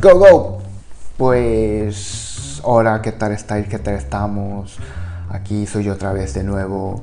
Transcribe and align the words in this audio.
Go 0.00 0.16
Go. 0.16 0.58
Pues, 1.16 2.60
hola, 2.62 3.02
¿qué 3.02 3.10
tal 3.10 3.32
estáis? 3.32 3.66
¿Qué 3.66 3.80
tal 3.80 3.94
estamos? 3.94 4.78
Aquí 5.28 5.66
soy 5.66 5.82
yo 5.84 5.94
otra 5.94 6.12
vez 6.12 6.34
de 6.34 6.44
nuevo. 6.44 7.02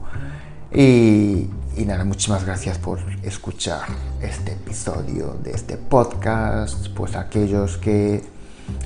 Y, 0.74 1.50
nada, 1.86 2.06
muchísimas 2.06 2.46
gracias 2.46 2.78
por 2.78 3.00
escuchar 3.22 3.82
este 4.22 4.54
episodio 4.54 5.36
de 5.44 5.52
este 5.52 5.76
podcast. 5.76 6.88
Pues 6.96 7.18
aquellos 7.18 7.76
que, 7.78 8.24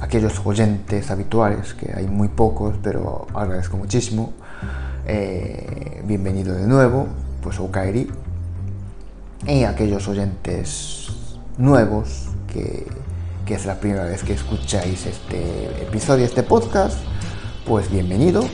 aquellos 0.02 0.41
oyentes 0.44 1.12
habituales, 1.12 1.76
que 1.76 1.94
hay 1.95 2.08
muy 2.08 2.30
pocos, 2.30 2.78
pero 2.81 3.28
agradezco 3.36 3.78
muchísimo. 3.78 4.34
Eh, 5.05 6.02
bienvenido 6.05 6.55
de 6.55 6.66
nuevo, 6.66 7.08
pues 7.44 7.59
Okaeri 7.59 8.09
y 9.45 9.64
aquellos 9.66 10.08
oyentes 10.08 11.09
nuevos 11.58 12.30
que, 12.52 12.88
que, 13.49 13.55
es 13.55 13.66
la 13.66 13.80
primera 13.80 14.03
vez 14.03 14.21
que 14.21 14.34
escucháis 14.34 15.08
este 15.08 15.66
episodio, 15.81 16.23
este 16.23 16.44
podcast, 16.44 17.00
pues 17.66 17.89
bienvenido 17.89 18.47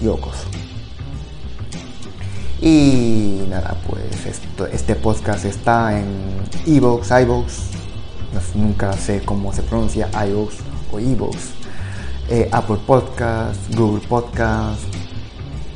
y. 0.00 0.34
Y 2.62 3.44
nada, 3.50 3.76
pues 3.86 4.24
esto, 4.24 4.66
este 4.66 4.94
podcast 4.94 5.44
está 5.44 5.98
en 5.98 6.06
Evox, 6.66 7.10
iVoox, 7.10 7.52
nunca 8.54 8.94
sé 8.94 9.20
cómo 9.26 9.52
se 9.52 9.60
pronuncia, 9.62 10.08
iVoox 10.26 10.54
o 10.90 10.98
Evox, 10.98 11.36
eh, 12.30 12.48
Apple 12.50 12.78
Podcast, 12.86 13.60
Google 13.74 14.06
Podcast, 14.08 14.80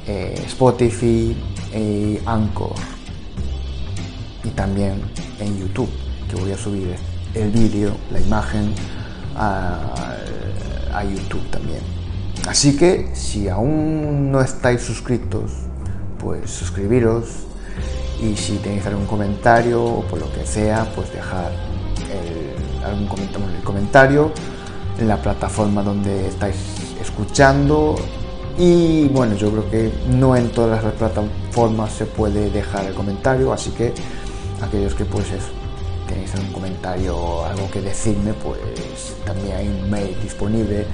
eh, 0.07 0.43
Spotify 0.47 1.37
y 1.75 2.19
Anchor. 2.25 2.73
Y 4.43 4.49
también 4.49 5.03
en 5.39 5.59
YouTube, 5.59 5.91
que 6.31 6.37
voy 6.37 6.53
a 6.53 6.57
subir 6.57 7.14
el 7.35 7.51
vídeo, 7.51 7.97
la 8.11 8.21
imagen 8.21 8.75
a, 9.37 9.91
YouTube 11.03 11.45
también. 11.51 11.81
Así 12.47 12.77
que 12.77 13.11
si 13.15 13.49
aún 13.49 14.31
no 14.31 14.41
estáis 14.41 14.81
suscritos, 14.81 15.51
pues 16.19 16.51
suscribiros 16.51 17.47
y 18.23 18.37
si 18.37 18.57
tenéis 18.59 18.87
algún 18.87 19.05
comentario 19.07 19.85
o 19.85 20.03
por 20.03 20.21
lo 20.21 20.33
que 20.33 20.47
sea, 20.47 20.91
pues 20.95 21.13
dejar 21.13 21.51
el, 22.11 22.85
algún 22.85 23.09
comentario, 23.65 24.33
en 24.99 25.09
la 25.09 25.21
plataforma 25.21 25.83
donde 25.83 26.29
estáis 26.29 26.57
escuchando 27.01 27.97
y 28.57 29.09
bueno, 29.09 29.35
yo 29.35 29.51
creo 29.51 29.71
que 29.71 29.93
no 30.09 30.37
en 30.37 30.51
todas 30.51 30.83
las 30.85 30.95
plataformas 30.95 31.93
se 31.93 32.07
puede 32.07 32.51
dejar 32.51 32.87
el 32.87 32.95
comentario, 32.95 33.53
así 33.53 33.71
que 33.71 33.93
aquellos 34.63 34.95
que 34.95 35.05
pues 35.05 35.27
tenéis 36.09 36.35
algún 36.35 36.53
comentario, 36.53 37.45
algo 37.45 37.71
que 37.71 37.81
decirme, 37.81 38.33
pues 38.35 38.59
también 39.25 39.57
hay 39.57 39.69
un 39.69 39.91
mail 39.91 40.17
disponible, 40.23 40.87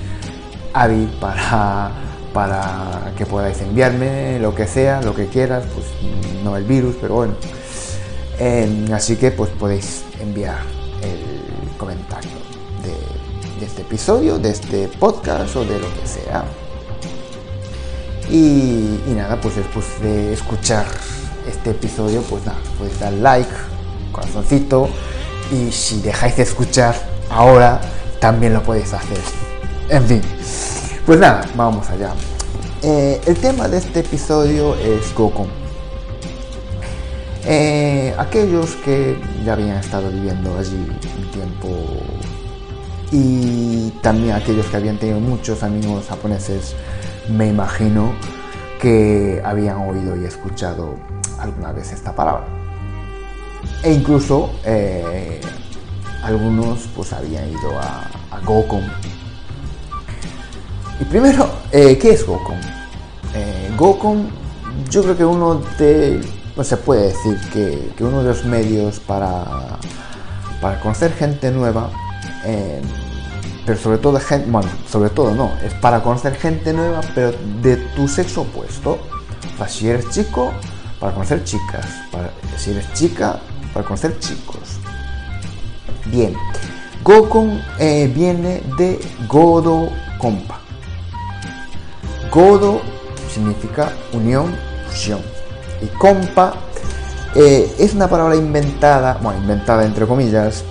Avi, 0.72 1.06
para, 1.20 1.90
para 2.32 3.12
que 3.16 3.26
podáis 3.26 3.60
enviarme 3.60 4.38
lo 4.38 4.54
que 4.54 4.66
sea, 4.66 5.02
lo 5.02 5.14
que 5.14 5.26
quieras, 5.26 5.64
pues 5.74 5.86
no 6.44 6.56
el 6.56 6.64
virus, 6.64 6.96
pero 7.00 7.14
bueno. 7.14 7.34
Eh, 8.38 8.88
así 8.94 9.16
que 9.16 9.30
pues 9.30 9.50
podéis 9.50 10.02
enviar 10.18 10.60
el 11.02 11.76
comentario 11.76 12.30
de, 12.82 13.66
este 13.66 13.82
episodio, 13.82 14.38
de 14.38 14.50
este 14.50 14.88
podcast 14.88 15.54
o 15.56 15.64
de 15.64 15.78
lo 15.78 15.88
que 16.00 16.06
sea. 16.06 16.44
Y, 18.30 19.00
y 19.06 19.14
nada, 19.14 19.38
pues 19.40 19.56
después 19.56 19.84
de 20.00 20.32
escuchar 20.32 20.86
este 21.46 21.70
episodio, 21.70 22.22
pues 22.22 22.46
nada, 22.46 22.58
podéis 22.78 22.98
dar 23.00 23.12
like, 23.12 23.50
corazoncito, 24.10 24.88
y 25.50 25.72
si 25.72 26.00
dejáis 26.00 26.36
de 26.36 26.42
escuchar 26.42 26.94
ahora, 27.30 27.80
también 28.20 28.52
lo 28.54 28.62
podéis 28.62 28.92
hacer. 28.92 29.18
En 29.88 30.06
fin, 30.06 30.22
pues 31.06 31.18
nada, 31.18 31.44
vamos 31.56 31.88
allá. 31.90 32.12
Eh, 32.82 33.20
el 33.26 33.36
tema 33.36 33.68
de 33.68 33.78
este 33.78 34.00
episodio 34.00 34.74
es 34.76 35.14
Gokon. 35.14 35.48
Eh, 37.44 38.14
aquellos 38.18 38.76
que 38.76 39.18
ya 39.44 39.54
habían 39.54 39.78
estado 39.78 40.10
viviendo 40.10 40.56
allí 40.58 40.86
un 41.18 41.30
tiempo 41.30 41.68
y 43.10 43.90
también 44.02 44.34
aquellos 44.34 44.66
que 44.66 44.76
habían 44.76 44.98
tenido 44.98 45.20
muchos 45.20 45.62
amigos 45.62 46.06
japoneses, 46.08 46.74
me 47.28 47.48
imagino 47.48 48.12
que 48.80 49.42
habían 49.44 49.78
oído 49.78 50.16
y 50.16 50.24
escuchado 50.24 50.94
alguna 51.38 51.72
vez 51.72 51.92
esta 51.92 52.14
palabra. 52.14 52.59
E 53.82 53.92
incluso 53.92 54.50
eh, 54.64 55.40
algunos 56.22 56.80
pues 56.94 57.12
habían 57.12 57.48
ido 57.48 57.78
a, 57.78 58.06
a 58.30 58.40
Gokon. 58.44 58.84
Y 61.00 61.04
primero, 61.04 61.48
eh, 61.72 61.96
¿qué 61.98 62.10
es 62.10 62.26
Gokon? 62.26 62.58
Eh, 63.34 63.72
Gokon, 63.76 64.28
yo 64.90 65.02
creo 65.02 65.16
que 65.16 65.24
uno 65.24 65.62
de, 65.78 66.20
pues 66.54 66.68
se 66.68 66.76
puede 66.76 67.08
decir 67.08 67.38
que, 67.52 67.92
que, 67.96 68.04
uno 68.04 68.22
de 68.22 68.28
los 68.28 68.44
medios 68.44 69.00
para, 69.00 69.44
para 70.60 70.78
conocer 70.80 71.14
gente 71.14 71.50
nueva, 71.50 71.90
eh, 72.44 72.82
pero 73.64 73.78
sobre 73.78 73.98
todo 73.98 74.20
gente, 74.20 74.50
bueno, 74.50 74.68
sobre 74.90 75.10
todo 75.10 75.34
no, 75.34 75.52
es 75.64 75.72
para 75.74 76.02
conocer 76.02 76.34
gente 76.34 76.72
nueva, 76.72 77.00
pero 77.14 77.32
de 77.62 77.76
tu 77.76 78.06
sexo 78.06 78.42
opuesto. 78.42 78.98
O 79.54 79.56
sea, 79.56 79.68
si 79.68 79.88
eres 79.88 80.10
chico, 80.10 80.52
para 80.98 81.12
conocer 81.12 81.44
chicas, 81.44 81.86
para, 82.10 82.30
si 82.58 82.72
eres 82.72 82.92
chica, 82.92 83.40
para 83.80 83.88
conocer 83.88 84.18
chicos. 84.18 84.78
Bien, 86.06 86.34
Gokon 87.02 87.60
eh, 87.78 88.10
viene 88.14 88.62
de 88.76 89.00
Godo 89.28 89.88
Compa. 90.18 90.60
Godo 92.30 92.80
significa 93.32 93.92
unión, 94.12 94.54
fusión. 94.88 95.20
Y 95.80 95.86
compa 95.98 96.54
eh, 97.34 97.74
es 97.78 97.94
una 97.94 98.08
palabra 98.08 98.36
inventada, 98.36 99.18
bueno, 99.22 99.40
inventada 99.40 99.84
entre 99.84 100.06
comillas, 100.06 100.62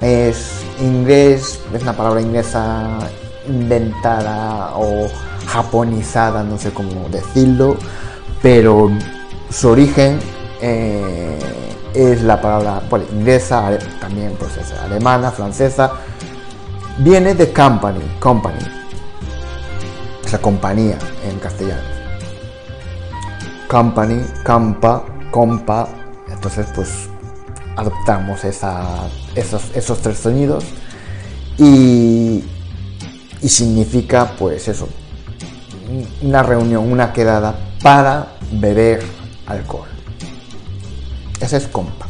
es 0.00 0.62
inglés, 0.80 1.60
es 1.72 1.82
una 1.82 1.96
palabra 1.96 2.20
inglesa 2.20 2.98
inventada 3.46 4.72
o 4.74 5.08
japonizada, 5.46 6.42
no 6.42 6.58
sé 6.58 6.72
cómo 6.72 7.08
decirlo, 7.10 7.76
pero 8.42 8.90
su 9.50 9.68
origen 9.68 10.18
eh, 10.60 11.38
es 11.94 12.22
la 12.22 12.40
palabra 12.40 12.82
inglesa, 13.12 13.70
también 14.00 14.34
pues 14.38 14.56
es 14.56 14.72
alemana, 14.72 15.30
francesa, 15.30 15.92
viene 16.98 17.34
de 17.34 17.52
company, 17.52 18.00
company, 18.18 18.58
es 20.24 20.32
la 20.32 20.38
compañía 20.38 20.98
en 21.28 21.38
castellano. 21.38 21.82
Company, 23.68 24.24
campa, 24.44 25.04
compa, 25.30 25.88
entonces 26.28 26.66
pues 26.74 27.08
adoptamos 27.76 28.44
esos, 28.44 29.70
esos 29.74 29.98
tres 30.00 30.18
sonidos 30.18 30.64
y, 31.58 32.44
y 33.42 33.48
significa 33.48 34.32
pues 34.38 34.68
eso, 34.68 34.88
una 36.22 36.42
reunión, 36.42 36.90
una 36.90 37.12
quedada 37.12 37.54
para 37.82 38.38
beber 38.52 39.02
alcohol. 39.46 39.97
Ese 41.40 41.56
es 41.56 41.68
compa. 41.68 42.06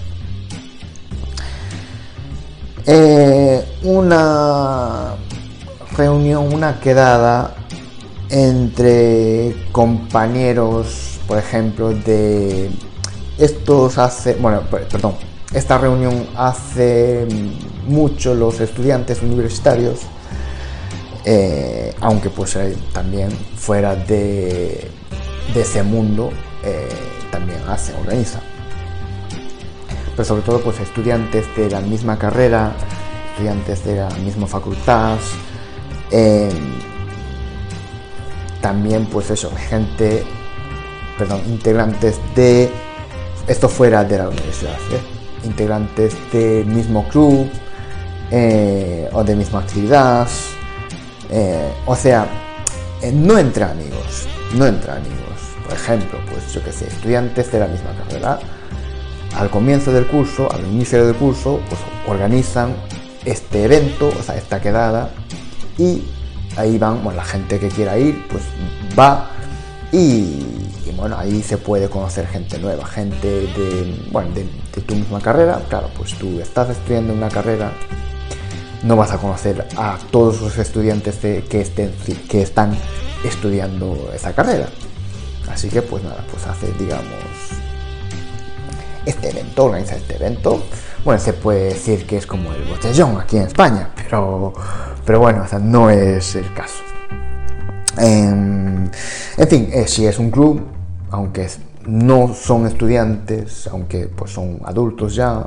Eh, 2.91 3.63
una 3.83 5.17
reunión, 5.95 6.55
una 6.55 6.81
quedada 6.81 7.55
entre 8.31 9.55
compañeros, 9.73 11.21
por 11.27 11.37
ejemplo, 11.37 11.91
de 11.91 12.71
estos 13.37 13.99
hace, 13.99 14.37
bueno, 14.37 14.63
perdón, 14.71 15.17
esta 15.53 15.77
reunión 15.77 16.29
hace 16.35 17.27
mucho 17.87 18.35
los 18.35 18.59
estudiantes 18.61 19.23
universitarios, 19.23 20.01
eh, 21.27 21.95
aunque 22.01 22.31
pues 22.31 22.57
eh, 22.57 22.75
también 22.95 23.31
fuera 23.31 23.95
de, 23.95 24.91
ese 25.55 25.83
mundo 25.83 26.31
también 27.31 27.61
hace, 27.69 27.93
organiza. 27.95 28.41
Pero 30.19 30.27
sobre 30.27 30.43
todo 30.43 30.59
pues 30.59 30.81
estudiantes 30.81 31.47
de 31.55 31.71
la 31.71 31.81
misma 31.81 32.19
carrera, 32.19 32.73
estudiantes 33.31 33.85
de 33.85 33.95
la 33.99 34.11
misma 34.17 34.49
facultad. 34.49 35.17
eh, 36.11 36.51
también, 38.61 39.07
pues 39.07 39.31
eso, 39.31 39.53
gente, 39.69 40.25
perdón, 41.17 41.43
integrantes 41.47 42.19
de, 42.35 42.69
esto 43.47 43.69
fuera 43.69 44.03
de 44.03 44.19
la 44.19 44.29
universidad, 44.29 44.75
¿eh? 44.91 45.47
integrantes 45.47 46.17
del 46.33 46.67
mismo 46.67 47.07
club 47.07 47.49
eh, 48.33 49.09
o 49.13 49.23
de 49.23 49.37
misma 49.37 49.61
actividad. 49.61 50.27
o 51.87 51.95
sea, 51.95 52.27
no 53.13 53.39
entre 53.39 53.63
amigos, 53.63 54.27
no 54.57 54.67
entre 54.67 54.91
amigos. 54.91 55.39
Por 55.63 55.75
ejemplo, 55.75 56.19
pues 56.29 56.53
yo 56.53 56.65
que 56.65 56.73
sé, 56.73 56.89
estudiantes 56.89 57.53
de 57.53 57.61
la 57.61 57.69
misma 57.69 57.91
carrera. 57.93 58.41
Al 59.39 59.51
comienzo 59.51 59.93
del 59.93 60.07
curso, 60.07 60.51
al 60.53 60.67
inicio 60.67 61.07
del 61.07 61.15
curso, 61.15 61.61
pues 61.69 61.81
organizan 62.09 62.75
este 63.25 63.65
evento, 63.65 64.09
o 64.09 64.23
sea, 64.23 64.37
esta 64.37 64.61
quedada, 64.61 65.11
y 65.79 66.03
ahí 66.57 66.77
van, 66.77 67.05
bueno, 67.05 67.19
la 67.19 67.25
gente 67.25 67.61
que 67.61 67.69
quiera 67.69 67.97
ir, 67.99 68.27
pues 68.29 68.43
va 68.99 69.31
y, 69.93 70.45
bueno, 70.97 71.17
ahí 71.17 71.43
se 71.43 71.57
puede 71.57 71.89
conocer 71.89 72.27
gente 72.27 72.59
nueva, 72.59 72.85
gente 72.85 73.29
de, 73.29 74.09
bueno, 74.11 74.31
de, 74.35 74.47
tu 74.83 74.95
misma 74.95 75.21
carrera. 75.21 75.61
Claro, 75.69 75.89
pues 75.97 76.15
tú 76.15 76.41
estás 76.41 76.71
estudiando 76.71 77.13
una 77.13 77.29
carrera, 77.29 77.73
no 78.83 78.97
vas 78.97 79.13
a 79.13 79.19
conocer 79.19 79.67
a 79.77 79.99
todos 80.11 80.41
los 80.41 80.59
estudiantes 80.59 81.17
que, 81.17 81.61
estén, 81.61 81.93
que 82.29 82.43
están 82.43 82.77
estudiando 83.25 84.11
esa 84.15 84.35
carrera. 84.35 84.69
Así 85.51 85.69
que 85.69 85.81
pues 85.81 86.03
nada, 86.05 86.25
pues 86.31 86.47
hace, 86.47 86.71
digamos, 86.79 87.58
este 89.07 89.31
evento, 89.31 89.65
organiza 89.67 89.97
este 89.97 90.17
evento. 90.17 90.63
Bueno, 91.05 91.21
se 91.21 91.33
puede 91.33 91.65
decir 91.65 92.07
que 92.07 92.19
es 92.19 92.27
como 92.27 92.53
el 92.53 92.65
botellón 92.65 93.21
aquí 93.21 93.37
en 93.37 93.45
España, 93.45 93.91
pero, 93.97 94.53
pero 95.05 95.21
bueno, 95.21 95.43
o 95.45 95.47
sea, 95.47 95.59
no 95.59 95.91
es 95.91 96.35
el 96.35 96.53
caso. 96.53 96.83
En, 97.99 98.91
en 99.37 99.49
fin, 99.49 99.71
eh, 99.73 99.87
si 99.87 100.07
es 100.07 100.19
un 100.19 100.31
club, 100.31 100.63
aunque 101.11 101.49
no 101.87 102.35
son 102.35 102.67
estudiantes, 102.67 103.67
aunque 103.69 104.09
pues 104.09 104.33
son 104.33 104.61
adultos 104.65 105.15
ya, 105.15 105.47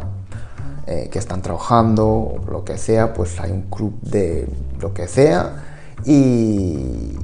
eh, 0.88 1.09
que 1.12 1.19
están 1.19 1.42
trabajando 1.42 2.42
lo 2.50 2.65
que 2.65 2.77
sea, 2.77 3.13
pues 3.13 3.39
hay 3.39 3.51
un 3.51 3.62
club 3.69 3.94
de 4.01 4.48
lo 4.81 4.94
que 4.94 5.07
sea 5.07 5.63
y 6.03 7.15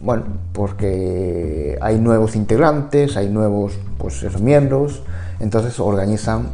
bueno, 0.00 0.24
porque 0.52 1.78
hay 1.80 2.00
nuevos 2.00 2.34
integrantes, 2.34 3.16
hay 3.18 3.28
nuevos 3.28 3.74
pues 3.98 4.40
miembros, 4.40 5.02
entonces 5.42 5.78
organizan 5.80 6.48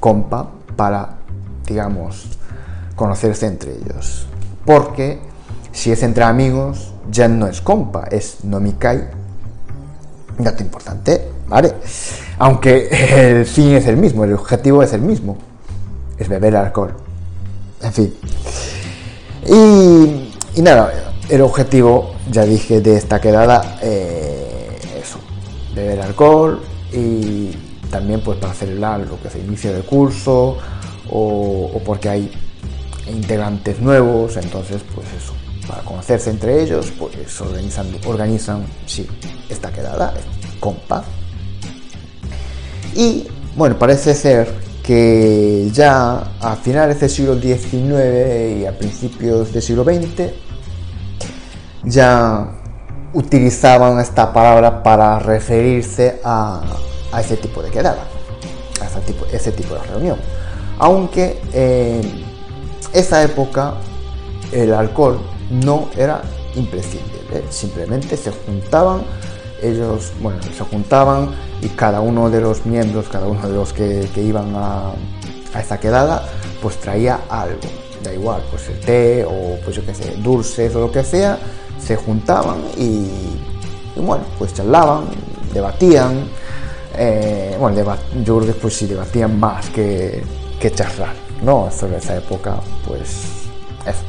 compa 0.00 0.48
para, 0.76 1.16
digamos, 1.66 2.38
conocerse 2.96 3.46
entre 3.46 3.72
ellos. 3.72 4.26
Porque 4.64 5.18
si 5.72 5.90
es 5.90 6.02
entre 6.02 6.24
amigos, 6.24 6.94
ya 7.10 7.28
no 7.28 7.46
es 7.48 7.60
compa, 7.60 8.04
es 8.10 8.44
nomikai. 8.44 9.08
Dato 10.38 10.62
importante, 10.62 11.28
¿vale? 11.48 11.74
Aunque 12.38 12.88
el 13.38 13.44
fin 13.44 13.72
es 13.72 13.86
el 13.86 13.96
mismo, 13.96 14.24
el 14.24 14.34
objetivo 14.34 14.82
es 14.82 14.92
el 14.92 15.02
mismo, 15.02 15.36
es 16.16 16.28
beber 16.28 16.56
alcohol. 16.56 16.94
En 17.82 17.92
fin. 17.92 18.14
Y, 19.46 20.62
nada, 20.62 21.12
el 21.28 21.40
objetivo, 21.40 22.14
ya 22.30 22.44
dije, 22.44 22.80
de 22.80 22.96
esta 22.96 23.20
quedada, 23.20 23.78
eh, 23.82 24.78
eso, 25.02 25.18
beber 25.74 26.00
alcohol 26.02 26.62
y 26.92 27.71
también 27.92 28.22
pues 28.22 28.38
para 28.38 28.54
celebrar 28.54 29.00
lo 29.00 29.20
que 29.20 29.28
es 29.28 29.34
el 29.36 29.44
inicio 29.44 29.72
del 29.72 29.84
curso 29.84 30.56
o, 31.10 31.70
o 31.74 31.78
porque 31.84 32.08
hay 32.08 32.32
integrantes 33.06 33.80
nuevos, 33.80 34.36
entonces 34.38 34.82
pues 34.94 35.06
eso, 35.12 35.34
para 35.68 35.82
conocerse 35.82 36.30
entre 36.30 36.62
ellos, 36.62 36.92
pues 36.98 37.40
organizan, 37.40 37.86
organizan 38.06 38.64
sí, 38.86 39.06
esta 39.48 39.70
quedada, 39.70 40.14
compa. 40.58 41.04
Y 42.94 43.28
bueno, 43.56 43.78
parece 43.78 44.14
ser 44.14 44.48
que 44.82 45.70
ya 45.72 46.32
a 46.40 46.56
finales 46.56 46.98
del 46.98 47.10
siglo 47.10 47.38
XIX 47.38 48.60
y 48.60 48.66
a 48.66 48.76
principios 48.76 49.52
del 49.52 49.62
siglo 49.62 49.84
XX 49.84 50.32
ya 51.84 52.48
utilizaban 53.12 54.00
esta 54.00 54.32
palabra 54.32 54.82
para 54.82 55.18
referirse 55.18 56.20
a, 56.24 56.62
a 57.12 57.20
ese 57.20 57.36
tipo 57.36 57.62
de 57.62 57.70
quedada, 57.70 58.04
a 58.80 58.86
ese 58.86 59.00
tipo, 59.00 59.26
ese 59.26 59.52
tipo 59.52 59.74
de 59.74 59.82
reunión. 59.82 60.16
Aunque 60.78 61.40
en 61.52 62.24
esa 62.92 63.22
época 63.22 63.74
el 64.50 64.74
alcohol 64.74 65.20
no 65.50 65.88
era 65.96 66.22
imprescindible, 66.56 67.44
simplemente 67.50 68.16
se 68.16 68.30
juntaban, 68.30 69.02
ellos, 69.62 70.12
bueno, 70.20 70.40
se 70.42 70.64
juntaban 70.64 71.30
y 71.60 71.68
cada 71.68 72.00
uno 72.00 72.28
de 72.30 72.40
los 72.40 72.66
miembros, 72.66 73.06
cada 73.08 73.26
uno 73.26 73.46
de 73.48 73.54
los 73.54 73.72
que, 73.72 74.08
que 74.14 74.22
iban 74.22 74.54
a, 74.56 74.90
a 75.54 75.60
esa 75.60 75.78
quedada, 75.78 76.26
pues 76.60 76.78
traía 76.78 77.20
algo, 77.28 77.60
da 78.02 78.12
igual, 78.12 78.42
pues 78.50 78.68
el 78.68 78.80
té 78.80 79.24
o 79.24 79.58
pues 79.64 79.76
yo 79.76 79.86
qué 79.86 79.94
sé, 79.94 80.16
dulces 80.16 80.74
o 80.74 80.80
lo 80.80 80.90
que 80.90 81.04
sea, 81.04 81.38
se 81.78 81.96
juntaban 81.96 82.58
y, 82.76 83.08
y 83.96 84.00
bueno, 84.00 84.24
pues 84.38 84.54
charlaban, 84.54 85.04
debatían, 85.52 86.24
eh, 86.94 87.56
bueno, 87.58 87.96
yo 88.24 88.38
creo 88.38 88.46
que 88.52 88.60
pues 88.60 88.76
sí, 88.76 88.86
debatían 88.86 89.38
más 89.38 89.68
que, 89.70 90.22
que 90.60 90.70
charlar, 90.70 91.14
¿no? 91.42 91.70
Sobre 91.70 91.98
esa 91.98 92.16
época, 92.16 92.56
pues 92.86 93.08
eso. 93.86 94.02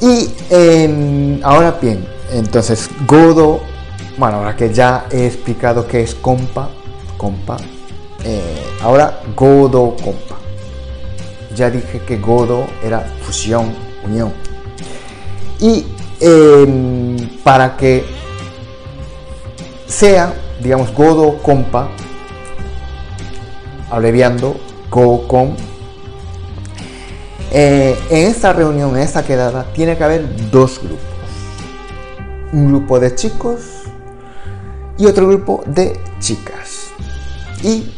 Y 0.00 0.30
eh, 0.50 1.40
ahora 1.42 1.76
bien, 1.80 2.06
entonces 2.32 2.88
Godo, 3.06 3.60
bueno, 4.16 4.38
ahora 4.38 4.56
que 4.56 4.72
ya 4.72 5.06
he 5.10 5.26
explicado 5.26 5.86
qué 5.86 6.02
es 6.02 6.14
compa, 6.14 6.68
compa, 7.16 7.56
eh, 8.24 8.62
ahora 8.82 9.20
Godo 9.36 9.96
compa. 9.96 10.36
Ya 11.54 11.70
dije 11.70 12.00
que 12.06 12.18
Godo 12.18 12.66
era 12.84 13.00
fusión, 13.22 13.74
unión. 14.04 14.32
Y 15.60 15.84
eh, 16.20 17.28
para 17.42 17.76
que 17.76 18.04
sea, 19.88 20.34
digamos, 20.60 20.92
Godo 20.94 21.38
compa, 21.42 21.88
abreviando 23.90 24.60
Go 24.90 25.26
com, 25.26 25.56
eh, 27.50 27.98
en 28.10 28.26
esta 28.28 28.52
reunión, 28.52 28.96
en 28.96 29.02
esta 29.02 29.24
quedada, 29.24 29.64
tiene 29.72 29.96
que 29.96 30.04
haber 30.04 30.50
dos 30.50 30.78
grupos. 30.78 30.98
Un 32.52 32.68
grupo 32.68 33.00
de 33.00 33.14
chicos 33.14 33.60
y 34.98 35.06
otro 35.06 35.26
grupo 35.28 35.62
de 35.66 35.98
chicas. 36.20 36.88
Y 37.62 37.90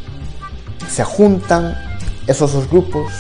se 0.89 1.05
juntan 1.05 1.75
esos 2.27 2.53
dos 2.53 2.69
grupos, 2.69 3.13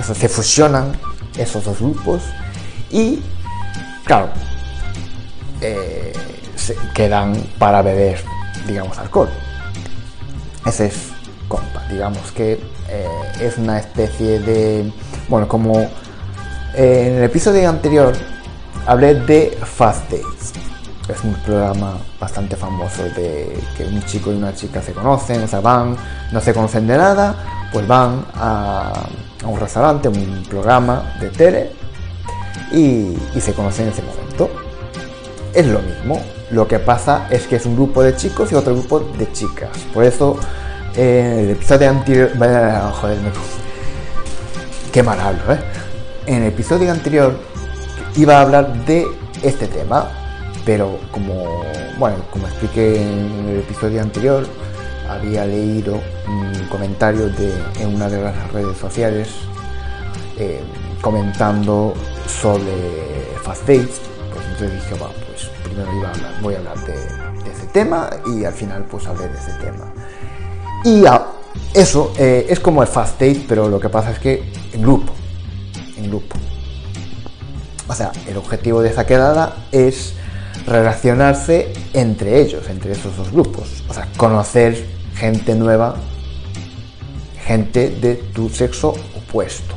o 0.00 0.02
sea, 0.02 0.14
se 0.14 0.28
fusionan 0.28 0.92
esos 1.36 1.64
dos 1.64 1.78
grupos 1.80 2.22
y, 2.90 3.22
claro, 4.04 4.28
eh, 5.60 6.12
se 6.64 6.76
quedan 6.94 7.34
para 7.58 7.82
beber, 7.82 8.24
digamos, 8.66 8.96
alcohol. 8.98 9.28
Ese 10.64 10.86
es 10.86 11.10
compa, 11.46 11.86
digamos 11.90 12.32
que 12.32 12.54
eh, 12.88 13.06
es 13.38 13.58
una 13.58 13.78
especie 13.78 14.40
de, 14.40 14.90
bueno, 15.28 15.46
como 15.46 15.78
eh, 16.74 17.08
en 17.08 17.18
el 17.18 17.24
episodio 17.24 17.68
anterior 17.68 18.14
hablé 18.86 19.14
de 19.14 19.58
Fast 19.62 20.04
Dates. 20.04 20.54
Es 21.06 21.22
un 21.22 21.34
programa 21.34 21.98
bastante 22.18 22.56
famoso 22.56 23.02
de 23.02 23.58
que 23.76 23.84
un 23.84 24.02
chico 24.04 24.32
y 24.32 24.36
una 24.36 24.54
chica 24.54 24.80
se 24.80 24.92
conocen, 24.92 25.42
o 25.42 25.46
sea, 25.46 25.60
van, 25.60 25.98
no 26.32 26.40
se 26.40 26.54
conocen 26.54 26.86
de 26.86 26.96
nada, 26.96 27.68
pues 27.70 27.86
van 27.86 28.24
a, 28.36 29.04
un 29.44 29.60
restaurante, 29.60 30.08
un 30.08 30.42
programa 30.48 31.14
de 31.20 31.28
tele 31.28 31.72
y 32.72 33.14
se 33.38 33.52
conocen 33.52 33.88
en 33.88 33.92
ese 33.92 34.00
momento. 34.00 34.48
Es 35.52 35.66
lo 35.66 35.80
mismo, 35.80 36.20
lo 36.50 36.68
que 36.68 36.78
pasa 36.78 37.26
es 37.30 37.46
que 37.46 37.56
es 37.56 37.66
un 37.66 37.74
grupo 37.74 38.02
de 38.02 38.14
chicos 38.16 38.52
y 38.52 38.54
otro 38.54 38.74
grupo 38.74 39.00
de 39.00 39.30
chicas. 39.32 39.70
Por 39.92 40.04
eso, 40.04 40.36
eh, 40.96 41.40
el 41.44 41.50
episodio 41.50 41.90
anterior. 41.90 42.30
Joder, 42.92 43.18
me... 43.20 43.30
Qué 44.92 45.02
mal 45.02 45.18
hablo, 45.18 45.52
¿eh? 45.52 45.58
En 46.26 46.42
el 46.42 46.48
episodio 46.48 46.92
anterior 46.92 47.36
iba 48.16 48.38
a 48.38 48.42
hablar 48.42 48.72
de 48.84 49.06
este 49.42 49.66
tema, 49.66 50.08
pero 50.64 50.98
como, 51.10 51.64
bueno, 51.98 52.16
como 52.30 52.46
expliqué 52.46 53.02
en 53.02 53.48
el 53.48 53.58
episodio 53.58 54.00
anterior, 54.00 54.46
había 55.08 55.44
leído 55.44 56.00
un 56.28 56.66
comentario 56.68 57.28
de, 57.28 57.52
en 57.80 57.94
una 57.94 58.08
de 58.08 58.22
las 58.22 58.52
redes 58.52 58.78
sociales 58.78 59.28
eh, 60.38 60.60
comentando 61.00 61.94
sobre 62.26 63.36
Fast 63.42 63.62
Dates, 63.62 64.00
pues 64.32 64.44
entonces 64.46 64.72
dije, 64.74 64.94
va, 65.02 65.10
pues 65.26 65.50
voy 66.42 66.54
a 66.54 66.58
hablar 66.58 66.78
de, 66.86 66.94
ese 67.50 67.66
tema 67.72 68.10
y 68.26 68.44
al 68.44 68.52
final 68.52 68.84
pues 68.90 69.06
hablé 69.06 69.28
de 69.28 69.38
ese 69.38 69.52
tema. 69.54 69.92
Y 70.84 71.04
eso 71.72 72.12
eh, 72.18 72.46
es 72.48 72.60
como 72.60 72.82
el 72.82 72.88
fast 72.88 73.20
date, 73.20 73.44
pero 73.48 73.68
lo 73.68 73.80
que 73.80 73.88
pasa 73.88 74.10
es 74.10 74.18
que 74.18 74.42
grupo, 74.74 75.12
en 75.96 76.08
grupo. 76.08 76.36
O 77.88 77.94
sea, 77.94 78.12
el 78.26 78.36
objetivo 78.36 78.80
de 78.82 78.90
esa 78.90 79.06
quedada 79.06 79.56
es 79.72 80.14
relacionarse 80.66 81.72
entre 81.92 82.40
ellos, 82.40 82.68
entre 82.68 82.92
esos 82.92 83.16
dos 83.16 83.30
grupos. 83.30 83.84
O 83.88 83.94
sea, 83.94 84.08
conocer 84.16 84.86
gente 85.14 85.54
nueva, 85.54 85.96
gente 87.44 87.90
de 87.90 88.14
tu 88.14 88.48
sexo 88.48 88.94
opuesto. 89.16 89.74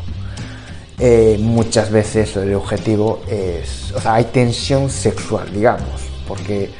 Eh, 1.00 1.38
muchas 1.40 1.92
veces 1.92 2.36
el 2.38 2.56
objetivo 2.56 3.22
es, 3.30 3.92
o 3.94 4.02
sea, 4.02 4.16
hay 4.16 4.26
tensión 4.26 4.90
sexual, 4.90 5.52
digamos, 5.54 6.02
porque, 6.28 6.72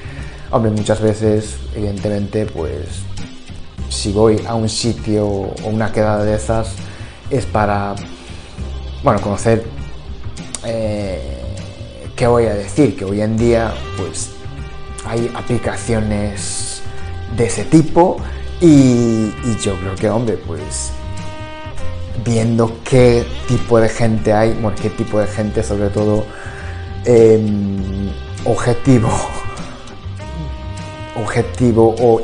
hombre, 0.50 0.72
muchas 0.72 1.02
veces, 1.02 1.58
evidentemente, 1.76 2.46
pues, 2.48 3.04
si 3.90 4.12
voy 4.12 4.42
a 4.48 4.56
un 4.56 4.70
sitio 4.70 5.28
o 5.28 5.56
una 5.68 5.92
quedada 5.92 6.24
de 6.24 6.36
esas, 6.36 6.74
es 7.30 7.46
para, 7.46 7.96
bueno, 9.04 9.22
conocer 9.22 9.64
eh, 10.66 11.38
¿qué 12.18 12.28
voy 12.28 12.46
a 12.46 12.54
decir? 12.56 12.98
Que 12.98 13.06
hoy 13.06 13.22
en 13.22 13.38
día 13.38 13.74
pues 13.96 14.32
hay 15.06 15.32
aplicaciones 15.36 16.82
de 17.38 17.46
ese 17.46 17.64
tipo 17.66 18.18
y, 18.60 19.32
yo 19.62 19.80
creo 19.80 19.96
que, 19.96 20.10
hombre, 20.10 20.36
pues 20.36 20.92
viendo 22.24 22.80
qué 22.84 23.26
tipo 23.48 23.80
de 23.80 23.90
gente 23.90 24.34
hay, 24.34 24.54
bueno, 24.54 24.78
qué 24.82 24.90
tipo 24.90 25.20
de 25.20 25.28
gente 25.28 25.64
sobre 25.64 25.90
todo 25.90 26.26
em, 27.06 28.10
objetivo, 28.46 29.10
objetivo 31.16 31.96
o 32.00 32.22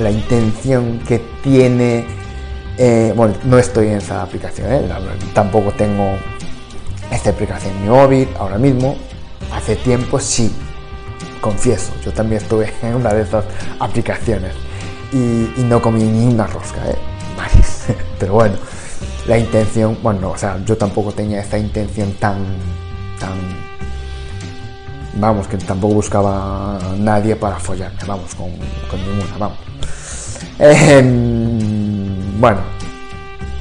la 0.00 0.10
intención 0.10 1.00
que 1.06 1.20
tiene, 1.42 2.06
eh, 2.78 3.12
bueno, 3.16 3.34
no 3.44 3.58
estoy 3.58 3.88
en 3.88 3.98
esa 3.98 4.22
aplicación, 4.22 4.72
¿eh? 4.72 4.88
tampoco 5.34 5.72
tengo 5.72 6.16
esta 7.10 7.30
aplicación 7.30 7.74
en 7.76 7.82
mi 7.82 7.88
móvil 7.88 8.28
ahora 8.38 8.58
mismo, 8.58 8.96
Hace 9.52 9.74
tiempo 9.74 10.20
sí, 10.20 10.54
confieso, 11.40 11.90
yo 12.04 12.12
también 12.12 12.40
estuve 12.40 12.72
en 12.82 12.94
una 12.94 13.12
de 13.12 13.22
esas 13.22 13.44
aplicaciones 13.80 14.54
y, 15.12 15.62
no 15.62 15.82
comí 15.82 16.04
ni 16.04 16.32
una 16.32 16.46
rosca, 16.46 16.88
¿eh? 16.88 16.96
Pero 18.18 18.34
bueno, 18.34 18.54
la 19.26 19.38
intención, 19.38 19.98
bueno, 20.02 20.30
o 20.30 20.36
sea, 20.36 20.62
yo 20.64 20.76
tampoco 20.76 21.12
tenía 21.12 21.40
esta 21.40 21.58
intención 21.58 22.12
tan, 22.14 22.38
tan, 23.18 23.38
vamos, 25.14 25.46
que 25.46 25.56
tampoco 25.58 25.94
buscaba 25.94 26.78
nadie 26.98 27.36
para 27.36 27.56
follarme, 27.56 27.98
vamos, 28.06 28.34
con, 28.34 28.50
ninguna, 28.50 29.38
vamos. 29.38 29.58
Em, 30.58 32.40
bueno, 32.40 32.60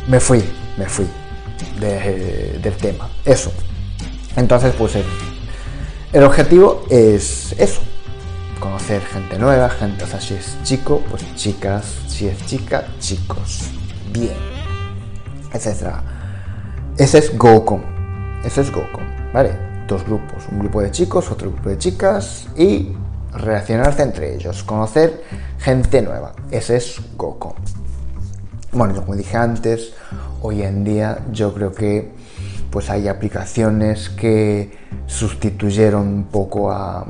me 0.08 0.20
fui, 0.20 0.44
me 0.78 0.86
fui 0.86 1.08
del 1.80 2.76
tema, 2.76 3.10
eso. 3.26 3.52
Entonces, 4.36 4.74
pues 4.78 4.96
el, 4.96 5.06
el 6.14 6.24
objetivo 6.24 6.86
es 6.90 7.54
eso, 7.58 7.82
conocer 8.60 9.02
gente 9.02 9.38
nueva, 9.38 9.70
gente, 9.70 10.04
o 10.04 10.08
sea, 10.08 10.22
si 10.22 10.36
es 10.36 10.58
chico, 10.64 11.04
pues 11.10 11.24
chicas, 11.36 11.86
si 12.08 12.28
es 12.28 12.46
chica, 12.46 12.88
chicos. 13.00 13.62
Bien, 14.12 14.34
etc. 15.54 15.96
Ese 16.98 17.20
es 17.20 17.38
GoCon, 17.38 17.82
ese 18.44 18.62
es 18.62 18.72
GoCon, 18.72 19.06
¿vale? 19.34 19.52
Dos 19.88 20.04
grupos, 20.06 20.44
un 20.52 20.60
grupo 20.60 20.82
de 20.82 20.92
chicos, 20.92 21.32
otro 21.32 21.52
grupo 21.52 21.70
de 21.70 21.78
chicas 21.78 22.48
y 22.58 22.94
relacionarse 23.34 24.04
entre 24.04 24.36
ellos, 24.36 24.64
conocer 24.64 25.24
gente 25.60 26.02
nueva. 26.02 26.34
Ese 26.52 26.78
es 26.78 27.00
GoCon. 27.16 27.54
Bueno, 28.72 28.94
como 28.96 29.16
dije 29.16 29.38
antes, 29.38 29.94
hoy 30.42 30.62
en 30.62 30.84
día 30.84 31.20
yo 31.32 31.54
creo 31.54 31.74
que 31.74 32.12
pues 32.70 32.90
hay 32.90 33.08
aplicaciones 33.08 34.10
que 34.10 34.72
sustituyeron 35.08 36.08
un 36.08 36.24
poco 36.26 36.72
a, 36.72 37.06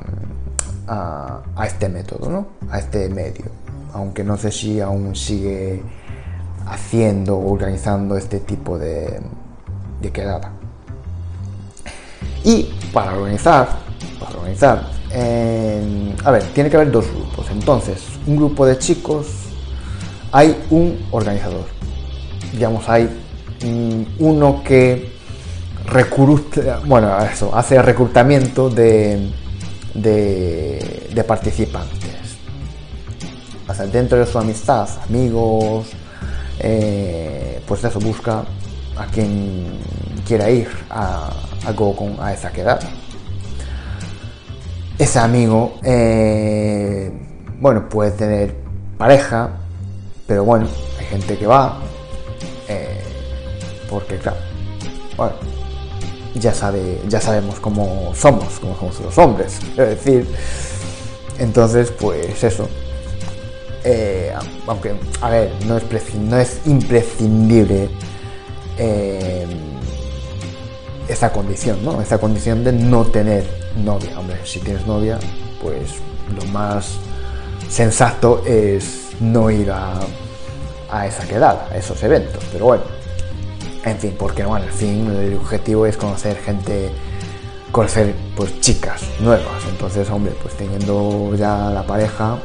este 1.65 1.89
método, 1.89 2.29
¿no? 2.29 2.47
a 2.71 2.79
este 2.79 3.09
medio, 3.09 3.45
aunque 3.93 4.23
no 4.23 4.37
sé 4.37 4.51
si 4.51 4.79
aún 4.79 5.15
sigue 5.15 5.83
haciendo 6.67 7.37
organizando 7.39 8.17
este 8.17 8.39
tipo 8.39 8.77
de, 8.77 9.21
quedada. 10.13 10.51
Y 12.43 12.69
para 12.93 13.13
organizar, 13.13 13.67
para 14.19 14.37
organizar, 14.37 14.87
a 16.23 16.31
ver, 16.31 16.43
tiene 16.53 16.69
que 16.69 16.77
haber 16.77 16.91
dos 16.91 17.05
grupos. 17.11 17.47
Entonces, 17.51 18.03
un 18.25 18.37
grupo 18.37 18.65
de 18.65 18.77
chicos, 18.77 19.27
hay 20.31 20.57
un 20.69 21.05
organizador. 21.11 21.65
Digamos, 22.53 22.87
hay 22.89 23.09
uno 24.19 24.63
que 24.63 25.11
recruta, 25.85 26.81
bueno, 26.85 27.17
eso, 27.23 27.53
hace 27.55 27.81
reclutamiento 27.81 28.69
de, 28.69 29.31
de, 29.93 31.23
participantes. 31.27 31.99
Dentro 33.91 34.17
de 34.17 34.25
su 34.25 34.37
amistad, 34.39 34.89
amigos, 35.07 35.87
eh, 36.59 37.61
pues 37.67 37.83
eso, 37.83 37.99
busca 37.99 38.43
a 38.97 39.05
quien 39.07 39.79
quiera 40.27 40.49
ir 40.49 40.67
a, 40.89 41.31
a 41.65 41.75
con, 41.75 42.15
a 42.19 42.33
esa 42.33 42.51
quedada. 42.51 42.89
Ese 44.97 45.19
amigo, 45.19 45.79
eh, 45.83 47.11
bueno, 47.59 47.87
puede 47.87 48.11
tener 48.11 48.55
pareja, 48.97 49.51
pero 50.27 50.43
bueno, 50.43 50.67
hay 50.99 51.05
gente 51.05 51.37
que 51.37 51.47
va, 51.47 51.79
eh, 52.67 53.01
porque 53.89 54.17
claro, 54.17 54.37
bueno, 55.15 55.33
ya, 56.35 56.53
sabe, 56.53 57.01
ya 57.07 57.21
sabemos 57.21 57.59
cómo 57.59 58.11
somos, 58.13 58.59
cómo 58.59 58.75
somos 58.75 58.99
los 58.99 59.17
hombres, 59.17 59.59
quiero 59.73 59.89
decir. 59.89 60.27
Entonces, 61.39 61.91
pues 61.91 62.43
eso. 62.43 62.67
Eh, 63.83 64.33
aunque, 64.67 64.93
a 65.21 65.29
ver, 65.29 65.51
no 65.65 65.77
es, 65.77 66.15
no 66.15 66.37
es 66.37 66.61
imprescindible 66.65 67.89
eh, 68.77 69.45
esa 71.07 71.31
condición, 71.31 71.83
¿no? 71.83 72.01
Esa 72.01 72.17
condición 72.17 72.63
de 72.63 72.73
no 72.73 73.05
tener 73.05 73.45
novia. 73.83 74.19
Hombre, 74.19 74.37
si 74.43 74.59
tienes 74.59 74.85
novia, 74.85 75.17
pues 75.61 75.95
lo 76.35 76.45
más 76.51 76.97
sensato 77.69 78.43
es 78.45 79.09
no 79.19 79.49
ir 79.49 79.71
a, 79.71 79.99
a 80.91 81.07
esa 81.07 81.25
quedada, 81.27 81.67
a 81.71 81.77
esos 81.77 82.01
eventos. 82.03 82.43
Pero 82.51 82.65
bueno, 82.65 82.83
en 83.85 83.97
fin, 83.97 84.15
porque 84.17 84.43
bueno, 84.43 84.65
al 84.65 84.71
fin 84.71 85.09
el 85.09 85.35
objetivo 85.35 85.85
es 85.85 85.97
conocer 85.97 86.37
gente, 86.37 86.89
conocer 87.71 88.13
pues 88.35 88.59
chicas 88.59 89.01
nuevas. 89.19 89.63
Entonces, 89.69 90.09
hombre, 90.09 90.33
pues 90.41 90.55
teniendo 90.55 91.33
ya 91.35 91.69
la 91.69 91.83
pareja, 91.83 92.37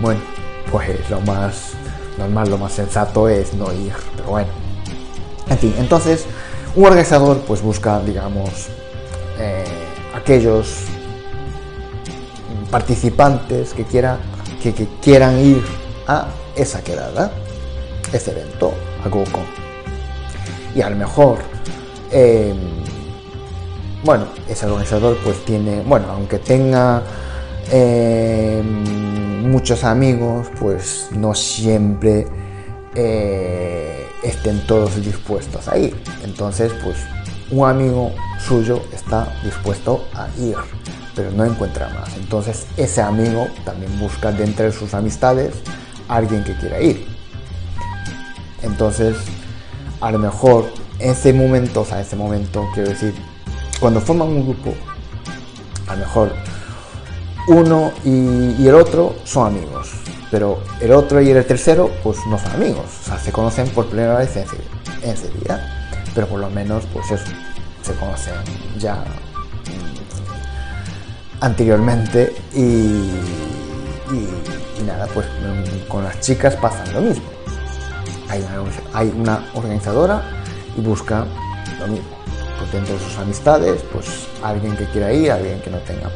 bueno, 0.00 0.20
pues 0.70 1.08
lo 1.10 1.20
más 1.22 1.72
normal, 2.18 2.50
lo 2.50 2.58
más 2.58 2.72
sensato 2.72 3.28
es 3.28 3.54
no 3.54 3.72
ir. 3.72 3.92
Pero 4.16 4.30
bueno, 4.30 4.48
en 5.48 5.58
fin, 5.58 5.74
entonces 5.78 6.26
un 6.74 6.84
organizador 6.86 7.40
pues 7.40 7.62
busca, 7.62 8.00
digamos, 8.00 8.68
eh, 9.38 9.64
aquellos 10.14 10.84
participantes 12.70 13.72
que, 13.72 13.84
quiera, 13.84 14.18
que, 14.62 14.74
que, 14.74 14.88
quieran 15.00 15.38
ir 15.38 15.62
a 16.06 16.28
esa 16.56 16.82
quedada, 16.82 17.30
ese 18.12 18.32
evento, 18.32 18.72
a 19.04 19.08
GoCon 19.08 19.64
y 20.74 20.82
a 20.82 20.90
lo 20.90 20.96
mejor, 20.96 21.38
em, 22.10 22.56
bueno, 24.04 24.26
ese 24.48 24.66
organizador 24.66 25.16
pues 25.22 25.44
tiene, 25.44 25.82
bueno, 25.82 26.06
aunque 26.10 26.38
tenga 26.38 27.02
em, 27.70 29.33
muchos 29.44 29.84
amigos, 29.84 30.48
pues 30.58 31.08
no 31.12 31.34
siempre 31.34 32.26
eh, 32.94 34.06
estén 34.22 34.66
todos 34.66 35.02
dispuestos 35.04 35.68
a 35.68 35.78
ir. 35.78 35.96
Entonces, 36.22 36.72
pues 36.82 36.96
un 37.50 37.68
amigo 37.68 38.12
suyo 38.38 38.82
está 38.92 39.32
dispuesto 39.44 40.04
a 40.14 40.28
ir, 40.38 40.56
pero 41.14 41.30
no 41.30 41.44
encuentra 41.44 41.88
más. 41.90 42.16
Entonces, 42.16 42.66
ese 42.76 43.02
amigo 43.02 43.46
también 43.64 43.98
busca 43.98 44.32
de 44.32 44.44
entre 44.44 44.72
sus 44.72 44.94
amistades 44.94 45.54
a 46.08 46.16
alguien 46.16 46.42
que 46.44 46.56
quiera 46.56 46.80
ir. 46.80 47.06
El 48.62 48.74
a 50.00 50.10
lo 50.10 50.18
mejor 50.18 50.70
ese 50.98 51.32
momento, 51.32 51.82
o 51.82 51.84
sea, 51.84 52.00
ese 52.00 52.16
momento, 52.16 52.66
quiero 52.72 52.90
decir, 52.90 53.14
cuando 53.78 54.00
forman 54.00 54.28
un 54.28 54.44
grupo, 54.44 54.72
a 55.86 55.94
lo 55.94 56.00
mejor 56.00 56.32
uno 57.46 57.92
y, 58.04 58.66
el 58.66 58.74
otro 58.74 59.16
son 59.24 59.48
amigos, 59.48 59.90
pero 60.30 60.60
el 60.80 60.92
otro 60.92 61.20
y 61.20 61.30
el 61.30 61.44
tercero, 61.44 61.90
pues 62.02 62.18
no 62.28 62.38
son 62.38 62.52
amigos, 62.52 62.86
o 63.02 63.04
sea, 63.04 63.18
se 63.18 63.32
conocen 63.32 63.68
por 63.68 63.86
primera 63.86 64.16
vez 64.16 64.36
en 64.36 64.46
día, 65.40 65.90
pero 66.14 66.26
por 66.26 66.40
lo 66.40 66.48
menos, 66.50 66.84
pues 66.92 67.10
eso, 67.10 67.24
se 67.82 67.94
conocen 67.94 68.34
ya 68.78 68.94
mm, 68.94 69.04
anteriormente 71.44 72.34
y, 72.54 73.10
nada, 74.86 75.06
pues 75.12 75.26
mm, 75.26 75.88
con 75.88 76.04
las 76.04 76.20
chicas 76.20 76.56
pasa 76.56 76.84
lo 76.92 77.02
mismo. 77.02 77.24
hay 78.28 78.40
una, 78.40 78.62
hay 78.92 79.14
una 79.16 79.46
organizadora 79.54 80.22
y 80.76 80.80
busca 80.80 81.26
lo 81.78 81.88
mismo. 81.88 82.08
Pues 82.58 82.72
dentro 82.72 82.94
de 82.94 83.00
sus 83.00 83.18
amistades, 83.18 83.82
pues 83.92 84.06
alguien 84.42 84.76
que 84.76 84.86
quiera 84.86 85.12
ir, 85.12 85.30
alguien 85.30 85.60
que 85.60 85.70
no 85.70 85.78
tenga. 85.78 86.10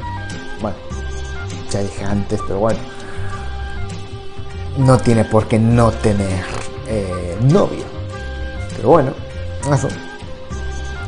Ya 1.71 1.81
dije 1.81 2.05
antes, 2.05 2.41
pero 2.47 2.61
bueno. 2.61 2.79
No 4.79 4.97
tiene 4.99 5.25
por 5.25 5.49
qué 5.49 5.59
no 5.59 5.91
tener 5.91 6.45
eh, 6.87 7.37
novio. 7.43 7.85
Pero 8.77 8.89
bueno, 8.91 9.13
eso. 9.73 9.89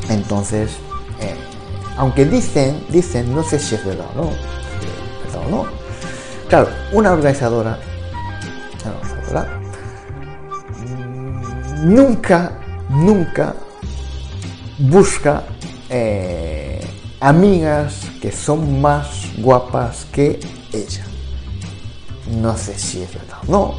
Entonces, 0.08 0.72
eh, 1.20 1.36
aunque 1.96 2.24
dicen, 2.24 2.84
dicen, 2.88 3.34
no 3.34 3.42
sé 3.42 3.58
si 3.58 3.76
es 3.76 3.84
verdad 3.84 4.06
o 4.16 4.24
no. 4.24 5.80
Claro, 6.48 6.68
una 6.92 7.12
organizadora, 7.12 7.78
una 8.84 8.94
organizadora 8.96 9.60
mm, 10.78 11.94
nunca, 11.94 12.52
nunca 12.88 13.54
busca 14.78 15.44
eh, 15.88 16.59
amigas 17.20 18.06
que 18.20 18.32
son 18.32 18.80
más 18.80 19.30
guapas 19.36 20.06
que 20.12 20.40
ella. 20.72 21.04
No 22.40 22.56
sé 22.56 22.78
si 22.78 23.02
es 23.02 23.12
verdad 23.12 23.38
o 23.46 23.50
no, 23.50 23.74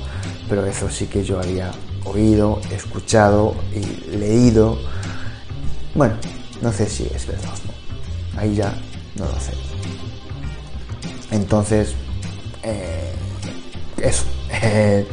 pero 0.50 0.66
eso 0.66 0.90
sí 0.90 1.08
que 1.08 1.24
yo 1.24 1.40
había 1.40 1.72
oído, 2.06 2.62
escuchado 2.72 3.56
y 3.74 4.16
leído. 4.16 4.78
Bueno, 5.96 6.16
no 6.62 6.72
sé 6.72 6.88
si 6.88 7.04
es 7.14 7.26
verdad 7.26 7.50
o 7.50 7.68
no. 7.68 8.42
Ahí 8.42 8.56
ya 8.56 8.74
no 9.16 9.26
lo 9.26 9.40
sé. 9.40 9.54
Entonces, 11.32 11.96
eh, 12.64 13.14
eso. 14.02 14.26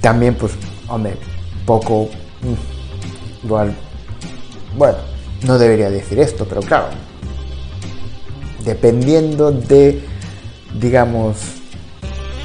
También, 0.00 0.34
pues, 0.34 0.52
hombre, 0.88 1.16
poco. 1.64 2.08
Mm, 2.42 3.46
igual. 3.46 3.76
Bueno, 4.76 4.98
no 5.42 5.58
debería 5.58 5.90
decir 5.90 6.18
esto, 6.20 6.46
pero 6.46 6.60
claro. 6.60 6.88
Dependiendo 8.64 9.50
de, 9.50 10.04
digamos, 10.78 11.36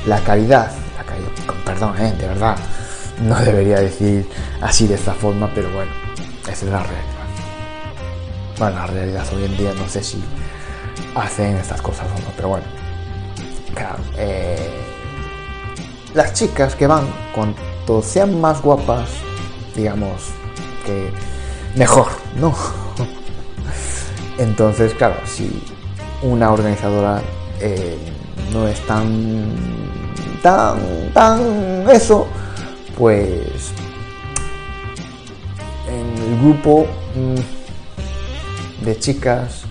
la 0.05 0.19
calidad. 0.21 0.71
La 0.97 1.03
calidad 1.03 1.29
perdón, 1.65 1.97
eh, 1.99 2.13
de 2.17 2.27
verdad. 2.27 2.57
No 3.21 3.39
debería 3.39 3.79
decir 3.79 4.27
así 4.61 4.87
de 4.87 4.95
esta 4.95 5.13
forma, 5.13 5.49
pero 5.53 5.69
bueno, 5.71 5.91
esa 6.43 6.65
es 6.65 6.71
la 6.71 6.83
realidad. 6.83 7.15
Bueno, 8.57 8.75
la 8.77 8.87
realidad 8.87 9.25
hoy 9.33 9.45
en 9.45 9.57
día 9.57 9.73
no 9.73 9.87
sé 9.87 10.03
si 10.03 10.23
hacen 11.15 11.57
estas 11.57 11.81
cosas 11.81 12.07
o 12.15 12.21
no, 12.21 12.27
pero 12.35 12.49
bueno. 12.49 12.65
Claro, 13.73 13.97
eh, 14.17 14.69
las 16.13 16.33
chicas 16.33 16.75
que 16.75 16.87
van, 16.87 17.05
cuanto 17.33 18.01
sean 18.01 18.39
más 18.39 18.61
guapas, 18.61 19.09
digamos 19.75 20.29
que 20.85 21.09
mejor, 21.75 22.07
¿no? 22.39 22.53
Entonces, 24.37 24.93
claro, 24.93 25.15
si 25.25 25.63
una 26.21 26.51
organizadora 26.51 27.21
eh, 27.61 27.97
no 28.51 28.67
es 28.67 28.79
tan, 28.85 29.53
tan, 30.41 30.79
tan 31.13 31.89
eso, 31.89 32.27
pues 32.97 33.71
en 35.87 36.23
el 36.23 36.39
grupo 36.39 36.85
mm, 37.15 38.85
de 38.85 38.99
chicas, 38.99 39.61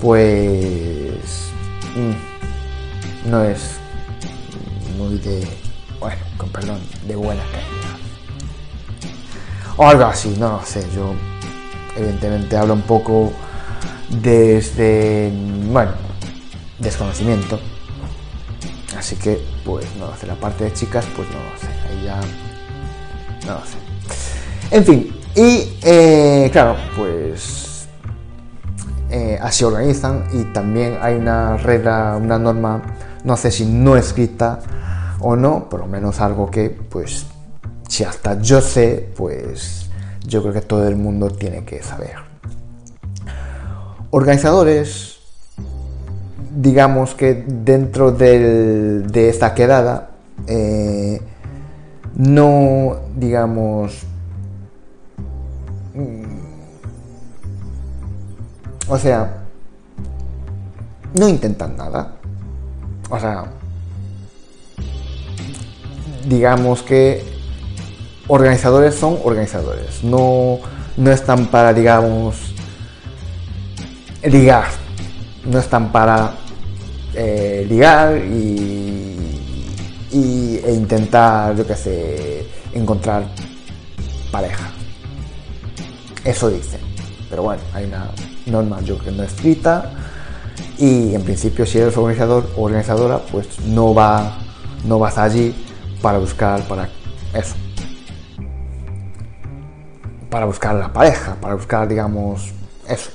pues 0.00 1.50
mm, 1.94 3.30
no 3.30 3.44
es 3.44 3.76
muy 4.96 5.18
de, 5.18 5.46
bueno, 5.98 6.22
con 6.38 6.48
perdón, 6.50 6.80
de 7.06 7.16
buena 7.16 7.42
calidad. 7.44 7.99
O 9.76 9.86
algo 9.86 10.04
así, 10.04 10.36
no 10.38 10.58
lo 10.58 10.62
sé, 10.64 10.86
yo 10.94 11.14
evidentemente 11.96 12.56
hablo 12.56 12.74
un 12.74 12.82
poco 12.82 13.32
desde, 14.08 15.32
bueno, 15.70 15.92
desconocimiento. 16.78 17.58
Así 18.96 19.16
que, 19.16 19.42
pues 19.64 19.86
no 19.96 20.08
lo 20.08 20.16
sé, 20.16 20.26
la 20.26 20.34
parte 20.34 20.64
de 20.64 20.72
chicas, 20.72 21.06
pues 21.16 21.28
no 21.28 21.36
lo 21.36 21.58
sé, 21.58 21.68
ahí 21.88 22.04
ya 22.04 22.20
no 23.46 23.58
lo 23.58 23.64
sé. 23.64 23.78
En 24.70 24.84
fin, 24.84 25.16
y 25.34 25.78
eh, 25.82 26.48
claro, 26.52 26.76
pues 26.96 27.88
eh, 29.10 29.38
así 29.40 29.64
organizan 29.64 30.26
y 30.32 30.44
también 30.52 30.98
hay 31.00 31.14
una 31.14 31.56
regla, 31.56 32.18
una 32.20 32.38
norma, 32.38 32.82
no 33.24 33.36
sé 33.36 33.50
si 33.50 33.64
no 33.64 33.96
escrita 33.96 34.60
o 35.20 35.36
no, 35.36 35.68
por 35.68 35.80
lo 35.80 35.86
menos 35.86 36.20
algo 36.20 36.50
que, 36.50 36.70
pues, 36.70 37.26
si 37.90 38.04
hasta 38.04 38.40
yo 38.40 38.60
sé, 38.60 39.10
pues 39.16 39.90
yo 40.24 40.42
creo 40.42 40.54
que 40.54 40.60
todo 40.60 40.86
el 40.86 40.94
mundo 40.94 41.28
tiene 41.28 41.64
que 41.64 41.82
saber. 41.82 42.14
Organizadores, 44.10 45.18
digamos 46.56 47.16
que 47.16 47.34
dentro 47.34 48.12
de 48.12 49.28
esta 49.28 49.54
quedada, 49.54 50.10
eh, 50.46 51.20
no, 52.14 52.96
digamos, 53.16 54.04
mm, 55.92 56.40
o 58.88 58.98
sea, 58.98 59.46
no 61.18 61.28
intentan 61.28 61.76
nada. 61.76 62.12
O 63.10 63.18
sea, 63.18 63.46
digamos 66.28 66.84
que 66.84 67.39
organizadores 68.30 68.94
son 68.94 69.18
organizadores, 69.24 70.02
no, 70.02 70.58
no 70.96 71.10
están 71.10 71.46
para, 71.46 71.74
digamos, 71.74 72.36
ligar, 74.22 74.68
no 75.44 75.58
están 75.58 75.92
para 75.92 76.34
eh, 77.14 77.66
ligar 77.68 78.16
y 78.16 79.00
e 80.62 80.72
intentar, 80.72 81.56
yo 81.56 81.66
qué 81.66 81.74
sé, 81.74 82.46
encontrar 82.72 83.24
pareja. 84.30 84.70
Eso 86.24 86.50
dice. 86.50 86.78
Pero 87.28 87.42
bueno, 87.42 87.62
hay 87.72 87.84
una 87.84 88.10
norma 88.46 88.80
yo 88.80 88.98
creo 88.98 89.12
que 89.12 89.18
no 89.18 89.22
escrita 89.22 89.92
y 90.78 91.14
en 91.14 91.22
principio 91.22 91.64
si 91.66 91.78
eres 91.78 91.96
organizador 91.96 92.50
o 92.56 92.62
organizadora 92.64 93.18
pues 93.18 93.60
no 93.66 93.94
va 93.94 94.38
no 94.84 94.98
vas 94.98 95.18
allí 95.18 95.54
para 96.02 96.18
buscar 96.18 96.66
para 96.66 96.88
eso 97.34 97.54
para 100.30 100.46
buscar 100.46 100.74
la 100.74 100.92
pareja 100.92 101.36
para 101.40 101.54
buscar 101.54 101.88
digamos 101.88 102.52
eso 102.88 103.10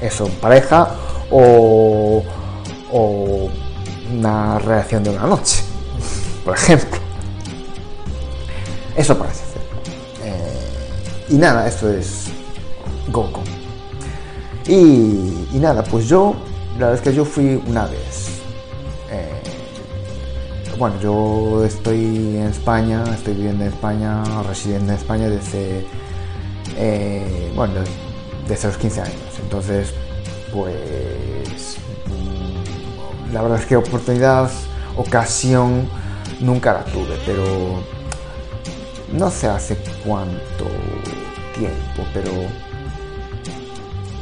eso 0.00 0.28
pareja 0.40 0.88
o, 1.30 2.22
o 2.92 3.50
una 4.12 4.58
reacción 4.58 5.04
de 5.04 5.10
una 5.10 5.26
noche, 5.26 5.62
por 6.44 6.54
ejemplo. 6.54 6.98
Eso 8.96 9.16
parece 9.16 9.44
ser. 9.44 9.62
Eh, 10.24 11.26
y 11.30 11.34
nada, 11.34 11.68
esto 11.68 11.88
es 11.90 12.24
Goku. 13.08 13.40
Y, 14.66 15.46
y, 15.52 15.58
nada, 15.60 15.82
pues 15.84 16.06
yo, 16.08 16.34
la 16.74 16.86
verdad 16.88 16.94
es 16.94 17.00
que 17.00 17.14
yo 17.14 17.24
fui 17.24 17.62
una 17.66 17.86
vez. 17.86 18.17
Bueno, 20.78 21.00
yo 21.00 21.64
estoy 21.64 22.36
en 22.36 22.46
España, 22.46 23.02
estoy 23.12 23.34
viviendo 23.34 23.64
en 23.64 23.70
España, 23.72 24.22
residiendo 24.44 24.92
en 24.92 24.98
España 24.98 25.28
desde, 25.28 25.84
eh, 26.76 27.52
bueno, 27.56 27.80
desde 28.46 28.68
los 28.68 28.76
15 28.76 29.00
años. 29.00 29.40
Entonces, 29.42 29.92
pues 30.52 31.78
la 33.32 33.42
verdad 33.42 33.58
es 33.58 33.66
que 33.66 33.74
oportunidad, 33.74 34.52
ocasión, 34.96 35.88
nunca 36.38 36.74
la 36.74 36.84
tuve, 36.84 37.18
pero 37.26 37.42
no 39.12 39.32
sé 39.32 39.48
hace 39.48 39.76
cuánto 40.06 40.64
tiempo, 41.56 42.08
pero 42.14 42.30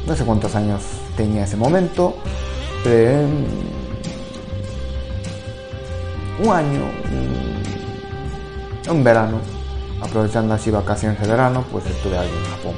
no 0.07 0.15
sé 0.15 0.25
cuántos 0.25 0.55
años 0.55 0.81
tenía 1.15 1.43
ese 1.43 1.55
momento, 1.55 2.15
pero 2.83 3.27
un 6.39 6.53
año, 6.53 6.81
un 8.89 9.03
verano, 9.03 9.39
aprovechando 10.01 10.53
así 10.53 10.71
vacaciones 10.71 11.19
de 11.19 11.27
verano, 11.27 11.63
pues 11.71 11.85
estuve 11.85 12.17
allí 12.17 12.29
en 12.29 12.51
Japón. 12.51 12.73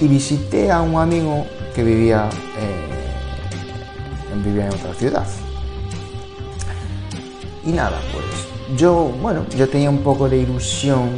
Y 0.00 0.08
visité 0.08 0.72
a 0.72 0.80
un 0.80 1.00
amigo 1.00 1.46
que 1.74 1.84
vivía 1.84 2.28
en 2.58 2.94
vivía 4.42 4.66
en 4.66 4.74
otra 4.74 4.94
ciudad. 4.94 5.26
Y 7.64 7.72
nada, 7.72 7.98
pues 8.12 8.78
yo, 8.78 9.10
bueno, 9.22 9.46
yo 9.56 9.68
tenía 9.68 9.90
un 9.90 10.02
poco 10.02 10.28
de 10.28 10.38
ilusión 10.38 11.08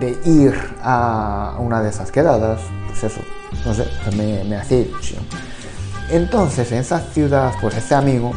de 0.00 0.18
ir 0.24 0.54
a 0.82 1.56
una 1.58 1.82
de 1.82 1.90
esas 1.90 2.10
quedadas, 2.10 2.60
pues 2.86 3.04
eso, 3.04 3.20
no 3.64 3.74
sé, 3.74 3.86
me, 4.16 4.44
me 4.44 4.56
hacía 4.56 4.80
ilusión. 4.80 5.22
Entonces, 6.10 6.70
en 6.72 6.78
esa 6.78 7.00
ciudad, 7.00 7.52
pues 7.60 7.76
ese 7.76 7.94
amigo, 7.94 8.32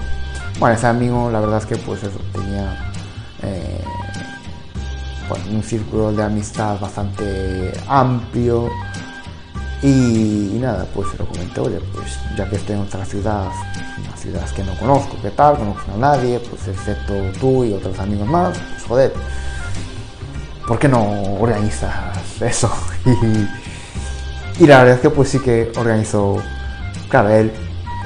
bueno, 0.60 0.76
ese 0.76 0.88
amigo, 0.88 1.30
la 1.32 1.40
verdad 1.40 1.60
es 1.60 1.66
que 1.66 1.78
pues 1.78 2.04
eso, 2.04 2.20
tenía 2.34 2.88
un 5.52 5.64
círculo 5.64 6.12
de 6.12 6.24
amistad 6.24 6.80
bastante 6.80 7.74
amplio. 7.88 8.70
Y, 9.84 10.58
nada, 10.60 10.88
pues 10.94 11.10
se 11.12 11.18
lo 11.18 11.28
comenté, 11.28 11.60
oye, 11.62 11.80
pues 11.94 12.18
ya 12.36 12.50
que 12.50 12.56
estoy 12.56 12.76
en 12.76 12.82
otra 12.82 13.06
ciudad, 13.06 13.50
una 14.00 14.18
ciudad 14.18 14.50
que 14.50 14.64
no 14.64 14.76
conozco, 14.76 15.18
¿qué 15.22 15.30
tal? 15.30 15.54
No 15.54 15.60
conozco 15.60 15.92
a 15.94 15.98
nadie, 15.98 16.40
pues 16.40 16.68
excepto 16.68 17.14
tú 17.40 17.64
y 17.64 17.74
otros 17.74 18.00
amigos 18.00 18.28
más, 18.28 18.58
pues 18.58 18.84
joder, 18.86 19.14
¿por 20.68 20.80
qué 20.80 20.88
no 20.88 21.36
organizas 21.40 21.94
eso? 22.42 22.72
y, 24.60 24.66
la 24.66 24.80
verdad 24.80 24.96
es 24.96 25.02
que 25.02 25.12
pues 25.12 25.30
sí 25.30 25.40
que 25.40 25.72
organizó, 25.78 26.42
claro, 27.08 27.30
él, 27.30 27.52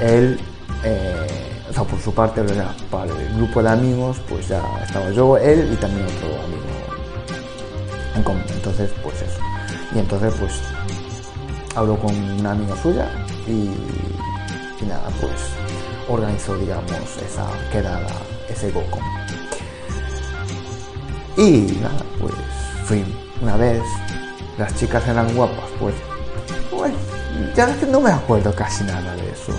él, 0.02 0.40
eh, 0.84 1.41
o 1.72 1.74
sea, 1.74 1.84
por 1.86 2.02
su 2.02 2.14
parte, 2.14 2.44
para 2.90 3.06
el 3.06 3.36
grupo 3.38 3.64
de 3.64 3.70
amigos, 3.70 4.18
pues 4.28 4.50
ya 4.50 4.62
estaba 4.84 5.10
yo, 5.12 5.38
él 5.38 5.70
y 5.72 5.78
también 5.78 6.06
otro 6.06 6.28
amigo 6.44 6.62
en 8.14 8.24
común. 8.24 8.44
Entonces, 8.50 8.92
pues 9.02 9.22
eso. 9.22 9.40
Y 9.96 10.00
entonces, 10.00 10.34
pues, 10.38 10.60
hablo 11.74 11.98
con 11.98 12.14
una 12.14 12.52
amiga 12.52 12.76
suya 12.76 13.10
y, 13.48 13.72
nada, 14.86 15.08
pues 15.22 15.32
organizó, 16.10 16.58
digamos, 16.58 16.92
esa 17.26 17.48
quedada, 17.72 18.12
ese 18.50 18.70
GoCon. 18.72 19.04
Y 21.38 21.80
nada, 21.82 22.04
pues 22.20 22.34
fui 22.84 23.06
una 23.42 23.56
vez, 23.56 23.82
las 24.58 24.76
chicas 24.76 25.08
eran 25.08 25.34
guapas, 25.34 25.70
pues, 25.80 25.96
pues 26.70 26.92
ya 27.56 27.74
no 27.90 28.02
me 28.02 28.12
acuerdo 28.12 28.54
casi 28.54 28.84
nada 28.84 29.16
de 29.16 29.32
eso. 29.32 29.54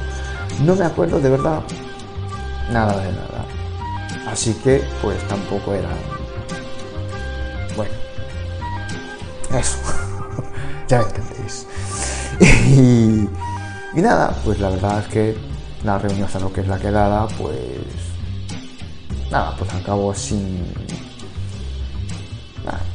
No 0.62 0.76
me 0.76 0.84
acuerdo 0.84 1.18
de 1.18 1.30
verdad 1.30 1.62
nada 2.70 2.96
de 2.98 3.12
nada. 3.12 3.44
Así 4.26 4.54
que 4.54 4.82
pues 5.00 5.16
tampoco 5.28 5.74
eran... 5.74 5.96
Bueno, 7.76 7.92
eso, 9.58 9.78
ya 10.88 11.00
entendéis. 11.00 11.66
Y, 13.94 14.00
nada, 14.00 14.34
pues 14.42 14.58
la 14.58 14.70
verdad 14.70 15.00
es 15.00 15.08
que 15.08 15.36
la 15.84 15.98
reunión, 15.98 16.26
o 16.34 16.38
lo 16.38 16.50
que 16.50 16.62
es 16.62 16.66
la 16.66 16.78
quedada, 16.78 17.28
pues 17.36 17.58
nada, 19.30 19.54
pues 19.58 19.70
acabó 19.74 20.14
sin 20.14 20.64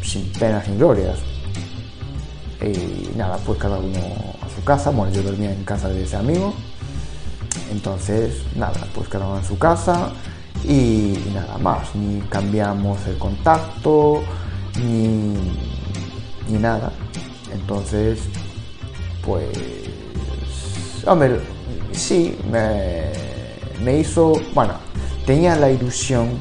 sin 0.08 0.32
penas, 0.34 0.66
sin 0.66 0.78
glorias. 0.78 1.20
Y 2.62 3.16
nada, 3.16 3.38
pues 3.46 3.60
cada 3.60 3.78
uno 3.78 4.00
a 4.42 4.56
su 4.56 4.64
casa. 4.64 4.90
Bueno, 4.90 5.14
yo 5.14 5.22
dormía 5.22 5.52
en 5.52 5.64
casa 5.64 5.90
de 5.90 6.04
ese 6.04 6.16
amigo. 6.16 6.54
Entonces, 7.72 8.44
nada, 8.56 8.88
pues 8.94 9.08
cada 9.10 9.28
uno 9.28 9.38
en 9.38 9.46
su 9.46 9.58
casa 9.58 10.12
y, 10.64 11.18
nada 11.34 11.58
más. 11.58 11.94
Ni 11.96 12.22
cambiamos 12.22 13.06
el 13.08 13.18
contacto, 13.18 14.22
ni, 14.78 15.36
ni 16.50 16.60
nada. 16.60 16.92
Entonces, 17.54 18.20
pues, 19.26 19.50
hombre, 21.06 21.40
sí, 21.92 22.38
me, 22.52 23.12
me 23.84 24.00
hizo, 24.00 24.34
bueno, 24.54 24.74
tenía 25.26 25.56
la 25.56 25.70
ilusión 25.70 26.40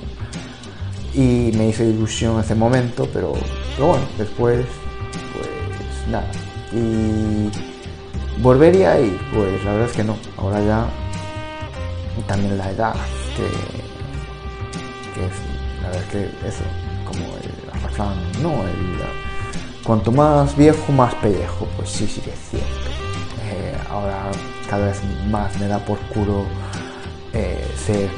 y 1.14 1.50
me 1.56 1.68
hizo 1.68 1.82
ilusión 1.82 2.38
ese 2.40 2.54
momento, 2.54 3.08
pero, 3.12 3.32
bueno, 3.78 4.04
después, 4.18 4.66
pues 5.32 6.08
nada. 6.10 6.30
Y 6.72 7.50
volvería 8.42 8.92
ahí, 8.92 9.18
pues 9.32 9.64
la 9.64 9.72
verdad 9.72 9.90
es 9.90 9.96
que 9.96 10.04
no, 10.04 10.16
ahora 10.36 10.60
ya 10.60 10.86
también 12.22 12.57
la 12.59 12.70
edad, 12.70 12.94
que, 13.37 13.46
es, 15.26 15.33
la 15.83 15.88
verdad 15.88 16.05
es 16.05 16.11
que 16.11 16.48
eso, 16.48 16.64
como 17.05 17.24
el 17.37 17.83
refrán, 17.83 18.14
no, 18.42 18.52
cuanto 19.85 20.11
más 20.11 20.57
viejo, 20.57 20.92
más 20.92 21.14
pellejo, 21.16 21.66
pues 21.76 21.90
sí, 21.90 22.07
sí 22.07 22.20
que 22.20 22.31
es 22.31 22.38
cierto. 22.50 22.90
Eh, 23.48 23.76
ahora 23.88 24.31
cada 24.68 24.87
vez 24.87 25.00
más 25.31 25.57
me 25.59 25.68
da 25.68 25.79
por 25.79 25.98
culo 26.09 26.44
eh, 27.33 27.64
ser 27.87 28.11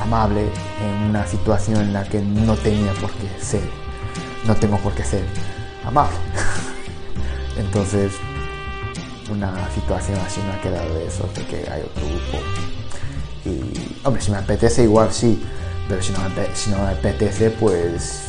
amable 0.00 0.48
en 0.82 1.10
una 1.10 1.26
situación 1.26 1.80
en 1.82 1.92
la 1.92 2.04
que 2.04 2.20
no 2.20 2.54
tenía 2.56 2.92
por 2.94 3.10
qué 3.10 3.28
ser, 3.44 3.68
no 4.46 4.54
tengo 4.54 4.78
por 4.78 4.94
qué 4.94 5.04
ser 5.04 5.24
amable. 5.84 6.16
Entonces, 7.58 8.12
una 9.30 9.70
situación 9.70 10.18
así 10.26 10.40
me 10.40 10.52
ha 10.52 10.60
quedado 10.60 10.94
de 10.94 11.06
eso, 11.06 11.28
de 11.34 11.44
que 11.44 11.70
hay 11.70 11.82
otro 11.82 12.06
grupo. 12.06 12.38
Y, 13.44 14.06
hombre, 14.06 14.22
si 14.22 14.30
me 14.30 14.38
apetece, 14.38 14.82
igual 14.84 15.12
sí, 15.12 15.42
pero 15.88 16.02
si 16.02 16.12
no 16.12 16.20
me, 16.20 16.54
si 16.54 16.70
no 16.70 16.78
me 16.78 16.90
apetece, 16.90 17.50
pues. 17.50 18.24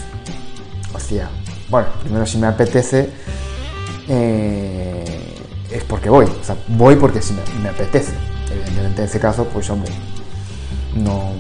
Hostia. 0.94 1.30
Bueno, 1.70 1.88
primero 2.02 2.26
si 2.26 2.38
me 2.38 2.48
apetece, 2.48 3.10
eh, 4.08 5.36
es 5.72 5.84
porque 5.84 6.10
voy. 6.10 6.26
O 6.26 6.44
sea, 6.44 6.56
voy 6.68 6.96
porque 6.96 7.22
si 7.22 7.34
me, 7.34 7.42
me 7.62 7.70
apetece. 7.70 8.14
Evidentemente, 8.52 9.02
en 9.02 9.08
ese 9.08 9.20
caso, 9.20 9.46
pues, 9.46 9.70
hombre, 9.70 9.92
no 10.96 11.34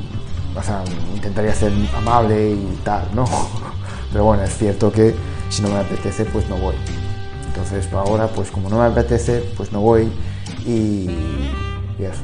o 0.55 0.63
sea, 0.63 0.83
intentaría 1.15 1.53
ser 1.53 1.71
amable 1.95 2.51
y 2.51 2.79
tal, 2.83 3.07
¿no? 3.13 3.25
Pero 4.11 4.25
bueno, 4.25 4.43
es 4.43 4.57
cierto 4.57 4.91
que 4.91 5.15
si 5.49 5.61
no 5.61 5.69
me 5.69 5.77
apetece, 5.77 6.25
pues 6.25 6.47
no 6.49 6.57
voy. 6.57 6.75
Entonces 7.59 7.91
ahora, 7.93 8.27
pues 8.27 8.51
como 8.51 8.69
no 8.69 8.79
me 8.79 8.85
apetece, 8.85 9.43
pues 9.57 9.73
no 9.73 9.81
voy 9.81 10.09
y, 10.65 11.09
eso. 11.99 12.23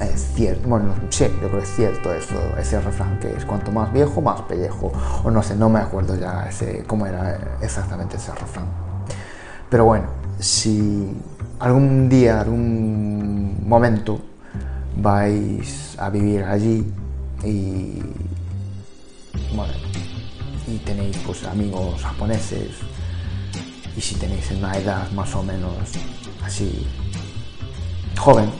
Es 0.00 0.32
cierto, 0.34 0.68
bueno, 0.68 0.92
sí, 1.10 1.26
yo 1.40 1.48
creo 1.48 1.58
que 1.58 1.64
es 1.64 1.76
cierto 1.76 2.12
eso, 2.12 2.34
ese 2.58 2.80
refrán 2.80 3.20
que 3.20 3.32
es 3.32 3.44
cuanto 3.44 3.70
más 3.70 3.92
viejo, 3.92 4.20
más 4.20 4.40
pellejo. 4.42 4.90
O 5.22 5.30
no 5.30 5.40
sé, 5.40 5.54
no 5.54 5.68
me 5.68 5.78
acuerdo 5.78 6.16
ya 6.16 6.48
ese, 6.48 6.82
cómo 6.88 7.06
era 7.06 7.56
exactamente 7.60 8.16
ese 8.16 8.32
refrán. 8.32 8.66
Pero 9.70 9.84
bueno, 9.84 10.06
si 10.40 11.16
algún 11.60 12.08
día, 12.08 12.40
algún 12.40 13.62
momento 13.64 14.20
vais 14.96 15.96
a 15.98 16.10
vivir 16.10 16.42
allí 16.42 16.92
y 17.44 18.02
bueno, 19.54 19.72
y 20.66 20.78
tenéis 20.78 21.16
pues 21.18 21.44
amigos 21.44 22.02
japoneses 22.02 22.70
y 23.96 24.00
si 24.00 24.14
tenéis 24.16 24.50
una 24.50 24.72
edad 24.76 25.10
más 25.12 25.34
o 25.34 25.42
menos 25.42 25.72
así 26.42 26.86
joven 28.18 28.50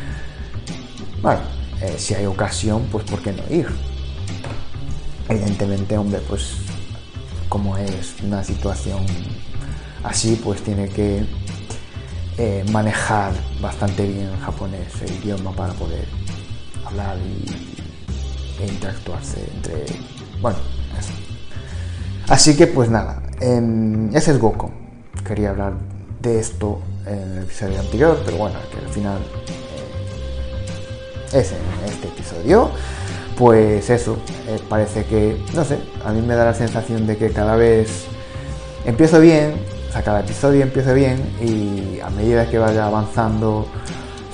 bueno 1.22 1.40
eh, 1.80 1.96
si 1.98 2.14
hay 2.14 2.26
ocasión 2.26 2.86
pues 2.90 3.04
por 3.04 3.22
qué 3.22 3.32
no 3.32 3.42
ir 3.54 3.68
evidentemente 5.28 5.98
hombre 5.98 6.20
pues 6.28 6.56
como 7.48 7.76
es 7.76 8.14
una 8.22 8.42
situación 8.42 9.04
así 10.02 10.40
pues 10.42 10.62
tiene 10.62 10.88
que 10.88 11.24
eh, 12.38 12.64
manejar 12.70 13.32
bastante 13.62 14.06
bien 14.06 14.26
el 14.26 14.38
japonés, 14.38 14.92
el 15.00 15.10
idioma 15.14 15.52
para 15.52 15.72
poder 15.72 16.06
hablar 16.84 17.16
y, 17.18 18.62
e 18.62 18.66
interactuarse 18.66 19.48
entre... 19.54 19.86
Bueno, 20.42 20.58
eso. 20.98 21.12
Así 22.28 22.54
que 22.54 22.66
pues 22.66 22.90
nada, 22.90 23.22
ese 23.40 24.30
es 24.30 24.38
Goku. 24.38 24.70
Quería 25.26 25.50
hablar 25.50 25.74
de 26.20 26.38
esto 26.38 26.80
en 27.06 27.38
el 27.38 27.42
episodio 27.44 27.80
anterior, 27.80 28.20
pero 28.24 28.36
bueno, 28.38 28.56
que 28.70 28.78
al 28.84 28.92
final 28.92 29.18
eh, 31.32 31.38
es 31.38 31.52
en 31.52 31.58
este 31.88 32.08
episodio. 32.08 32.70
Pues 33.36 33.90
eso, 33.90 34.16
eh, 34.48 34.58
parece 34.68 35.04
que, 35.04 35.36
no 35.54 35.64
sé, 35.64 35.78
a 36.04 36.12
mí 36.12 36.22
me 36.22 36.34
da 36.34 36.46
la 36.46 36.54
sensación 36.54 37.06
de 37.06 37.16
que 37.18 37.30
cada 37.30 37.56
vez 37.56 38.06
empiezo 38.86 39.20
bien, 39.20 39.54
cada 40.02 40.20
episodio 40.20 40.62
empieza 40.62 40.92
bien 40.92 41.18
y 41.40 42.00
a 42.00 42.10
medida 42.10 42.48
que 42.48 42.58
vaya 42.58 42.86
avanzando 42.86 43.66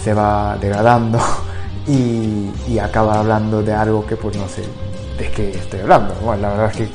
se 0.03 0.13
va 0.13 0.57
degradando 0.61 1.21
y, 1.87 2.79
acaba 2.79 3.21
hablando 3.21 3.63
de 3.63 3.73
algo 3.73 4.05
que 4.05 4.17
pues 4.17 4.37
no 4.37 4.49
sé 4.49 4.63
de 5.19 5.31
qué 5.31 5.51
estoy 5.51 5.81
hablando. 5.81 6.15
Bueno, 6.23 6.43
la 6.43 6.49
verdad 6.51 6.71
es 6.71 6.77
que 6.77 6.89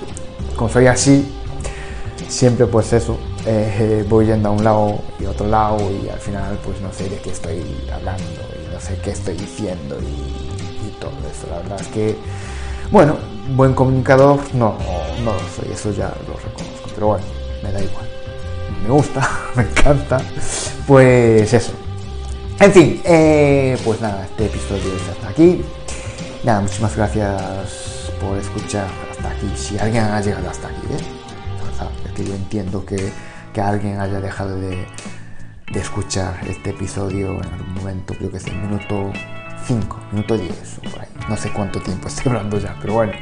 como 0.56 0.70
soy 0.70 0.88
así, 0.88 1.34
siempre 2.28 2.66
pues 2.66 2.94
eso, 2.94 3.18
eh, 3.46 4.06
voy 4.08 4.28
yendo 4.28 4.50
a 4.50 4.52
un 4.52 4.63
lado 4.63 5.00
y 5.20 5.26
otro 5.26 5.48
lado 5.48 5.78
y 5.92 6.10
al 6.10 6.20
final 6.20 6.60
pues 6.63 6.80
no 6.82 6.92
sé 6.92 7.10
de 7.10 7.18
qué 7.18 7.32
estoy 7.32 7.62
hablando 7.94 8.24
y 8.24 8.74
no 8.74 8.80
sé 8.80 8.98
qué 9.04 9.12
estoy 9.12 9.36
diciendo 9.36 9.98
y, 10.02 10.48
todo 11.00 11.12
eso. 11.32 11.46
La 11.52 11.60
verdad 11.60 11.80
es 11.80 11.88
que, 11.90 12.16
bueno, 12.90 13.18
buen 13.56 13.76
comunicador 13.76 14.40
no, 14.56 14.76
no 15.24 15.34
lo 15.34 15.40
soy, 15.56 15.72
eso 15.72 15.92
ya 15.92 16.12
lo 16.28 16.34
reconozco, 16.34 16.90
pero 16.96 17.08
bueno, 17.08 17.26
me 17.62 17.72
da 17.72 17.84
igual 17.84 18.18
me 18.84 18.90
gusta, 18.90 19.30
me 19.56 19.63
encanta. 19.63 20.20
Pues 20.86 21.54
eso. 21.54 21.74
En 22.60 22.72
fin, 22.72 23.02
eh, 23.04 23.78
pues 23.84 24.02
nada, 24.02 24.26
este 24.26 24.46
episodio 24.46 24.96
es 24.96 25.10
hasta 25.10 25.30
aquí. 25.30 25.63
Nada, 26.44 26.62
muchísimas 26.62 26.96
gracias 26.96 28.12
por 28.20 28.38
escuchar 28.38 28.88
hasta 29.12 29.30
aquí. 29.30 29.52
Si 29.56 29.78
alguien 29.78 30.06
ha 30.06 30.22
llegado 30.22 30.50
hasta 30.50 30.68
aquí, 30.70 30.88
¿eh? 30.92 31.17
Que 32.18 32.26
yo 32.26 32.34
entiendo 32.34 32.84
que, 32.84 33.12
que 33.54 33.62
alguien 33.62 34.00
haya 34.00 34.20
dejado 34.20 34.60
de, 34.60 34.86
escuchar 35.76 36.40
este 36.50 36.72
episodio 36.72 37.36
en 37.36 37.54
algún 37.54 37.74
momento, 37.76 38.16
creo 38.16 38.32
que 38.32 38.38
es 38.38 38.48
el 38.48 38.56
minuto 38.56 39.12
5, 39.68 40.00
minuto 40.12 40.36
10, 40.36 40.80
No 41.30 41.38
sé 41.38 41.52
cuánto 41.52 41.80
tiempo 41.80 42.08
estoy 42.08 42.32
hablando 42.32 42.58
ya, 42.58 42.76
pero 42.82 42.94
bueno. 42.94 43.14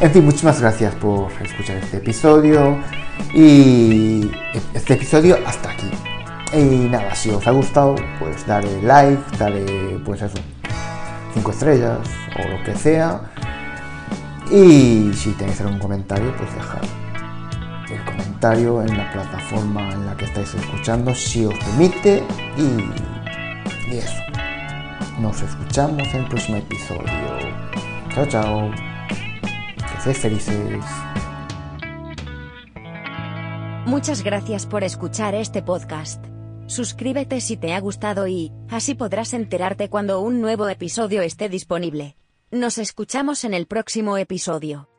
En 0.00 0.10
fin, 0.10 0.24
muchísimas 0.24 0.60
gracias 0.60 0.94
por 0.96 1.32
escuchar 1.40 1.76
este 1.76 1.96
episodio 1.98 2.76
y 3.32 4.30
este 4.74 4.94
episodio 4.94 5.38
hasta 5.46 5.70
aquí. 5.70 5.88
Y 6.52 6.88
nada, 6.90 7.14
si 7.14 7.30
os 7.30 7.46
ha 7.46 7.52
gustado, 7.52 7.94
pues 8.18 8.46
dale 8.46 8.82
like, 8.82 9.22
dale 9.38 9.98
pues 10.04 10.20
eso, 10.20 10.36
5 11.32 11.50
estrellas 11.50 12.00
o 12.38 12.48
lo 12.48 12.62
que 12.62 12.74
sea. 12.74 13.22
Y 14.50 15.12
si 15.14 15.32
tenéis 15.38 15.62
algún 15.62 15.78
comentario, 15.78 16.36
pues 16.36 16.54
dejad 16.54 16.82
en 18.52 18.98
la 18.98 19.10
plataforma 19.10 19.90
en 19.90 20.04
la 20.04 20.14
que 20.18 20.26
estáis 20.26 20.52
escuchando, 20.54 21.14
si 21.14 21.46
os 21.46 21.54
permite. 21.54 22.22
Y, 22.58 23.90
y 23.90 23.98
eso. 23.98 24.22
Nos 25.18 25.40
escuchamos 25.40 26.06
en 26.12 26.20
el 26.20 26.28
próximo 26.28 26.58
episodio. 26.58 27.04
Chao, 28.14 28.26
chao. 28.26 28.70
Que 29.78 30.00
seáis 30.02 30.18
felices. 30.18 30.84
Muchas 33.86 34.22
gracias 34.22 34.66
por 34.66 34.84
escuchar 34.84 35.34
este 35.34 35.62
podcast. 35.62 36.22
Suscríbete 36.66 37.40
si 37.40 37.56
te 37.56 37.72
ha 37.72 37.80
gustado 37.80 38.26
y, 38.26 38.52
así 38.68 38.94
podrás 38.94 39.32
enterarte 39.32 39.88
cuando 39.88 40.20
un 40.20 40.42
nuevo 40.42 40.68
episodio 40.68 41.22
esté 41.22 41.48
disponible. 41.48 42.16
Nos 42.50 42.76
escuchamos 42.76 43.44
en 43.44 43.54
el 43.54 43.66
próximo 43.66 44.18
episodio. 44.18 44.93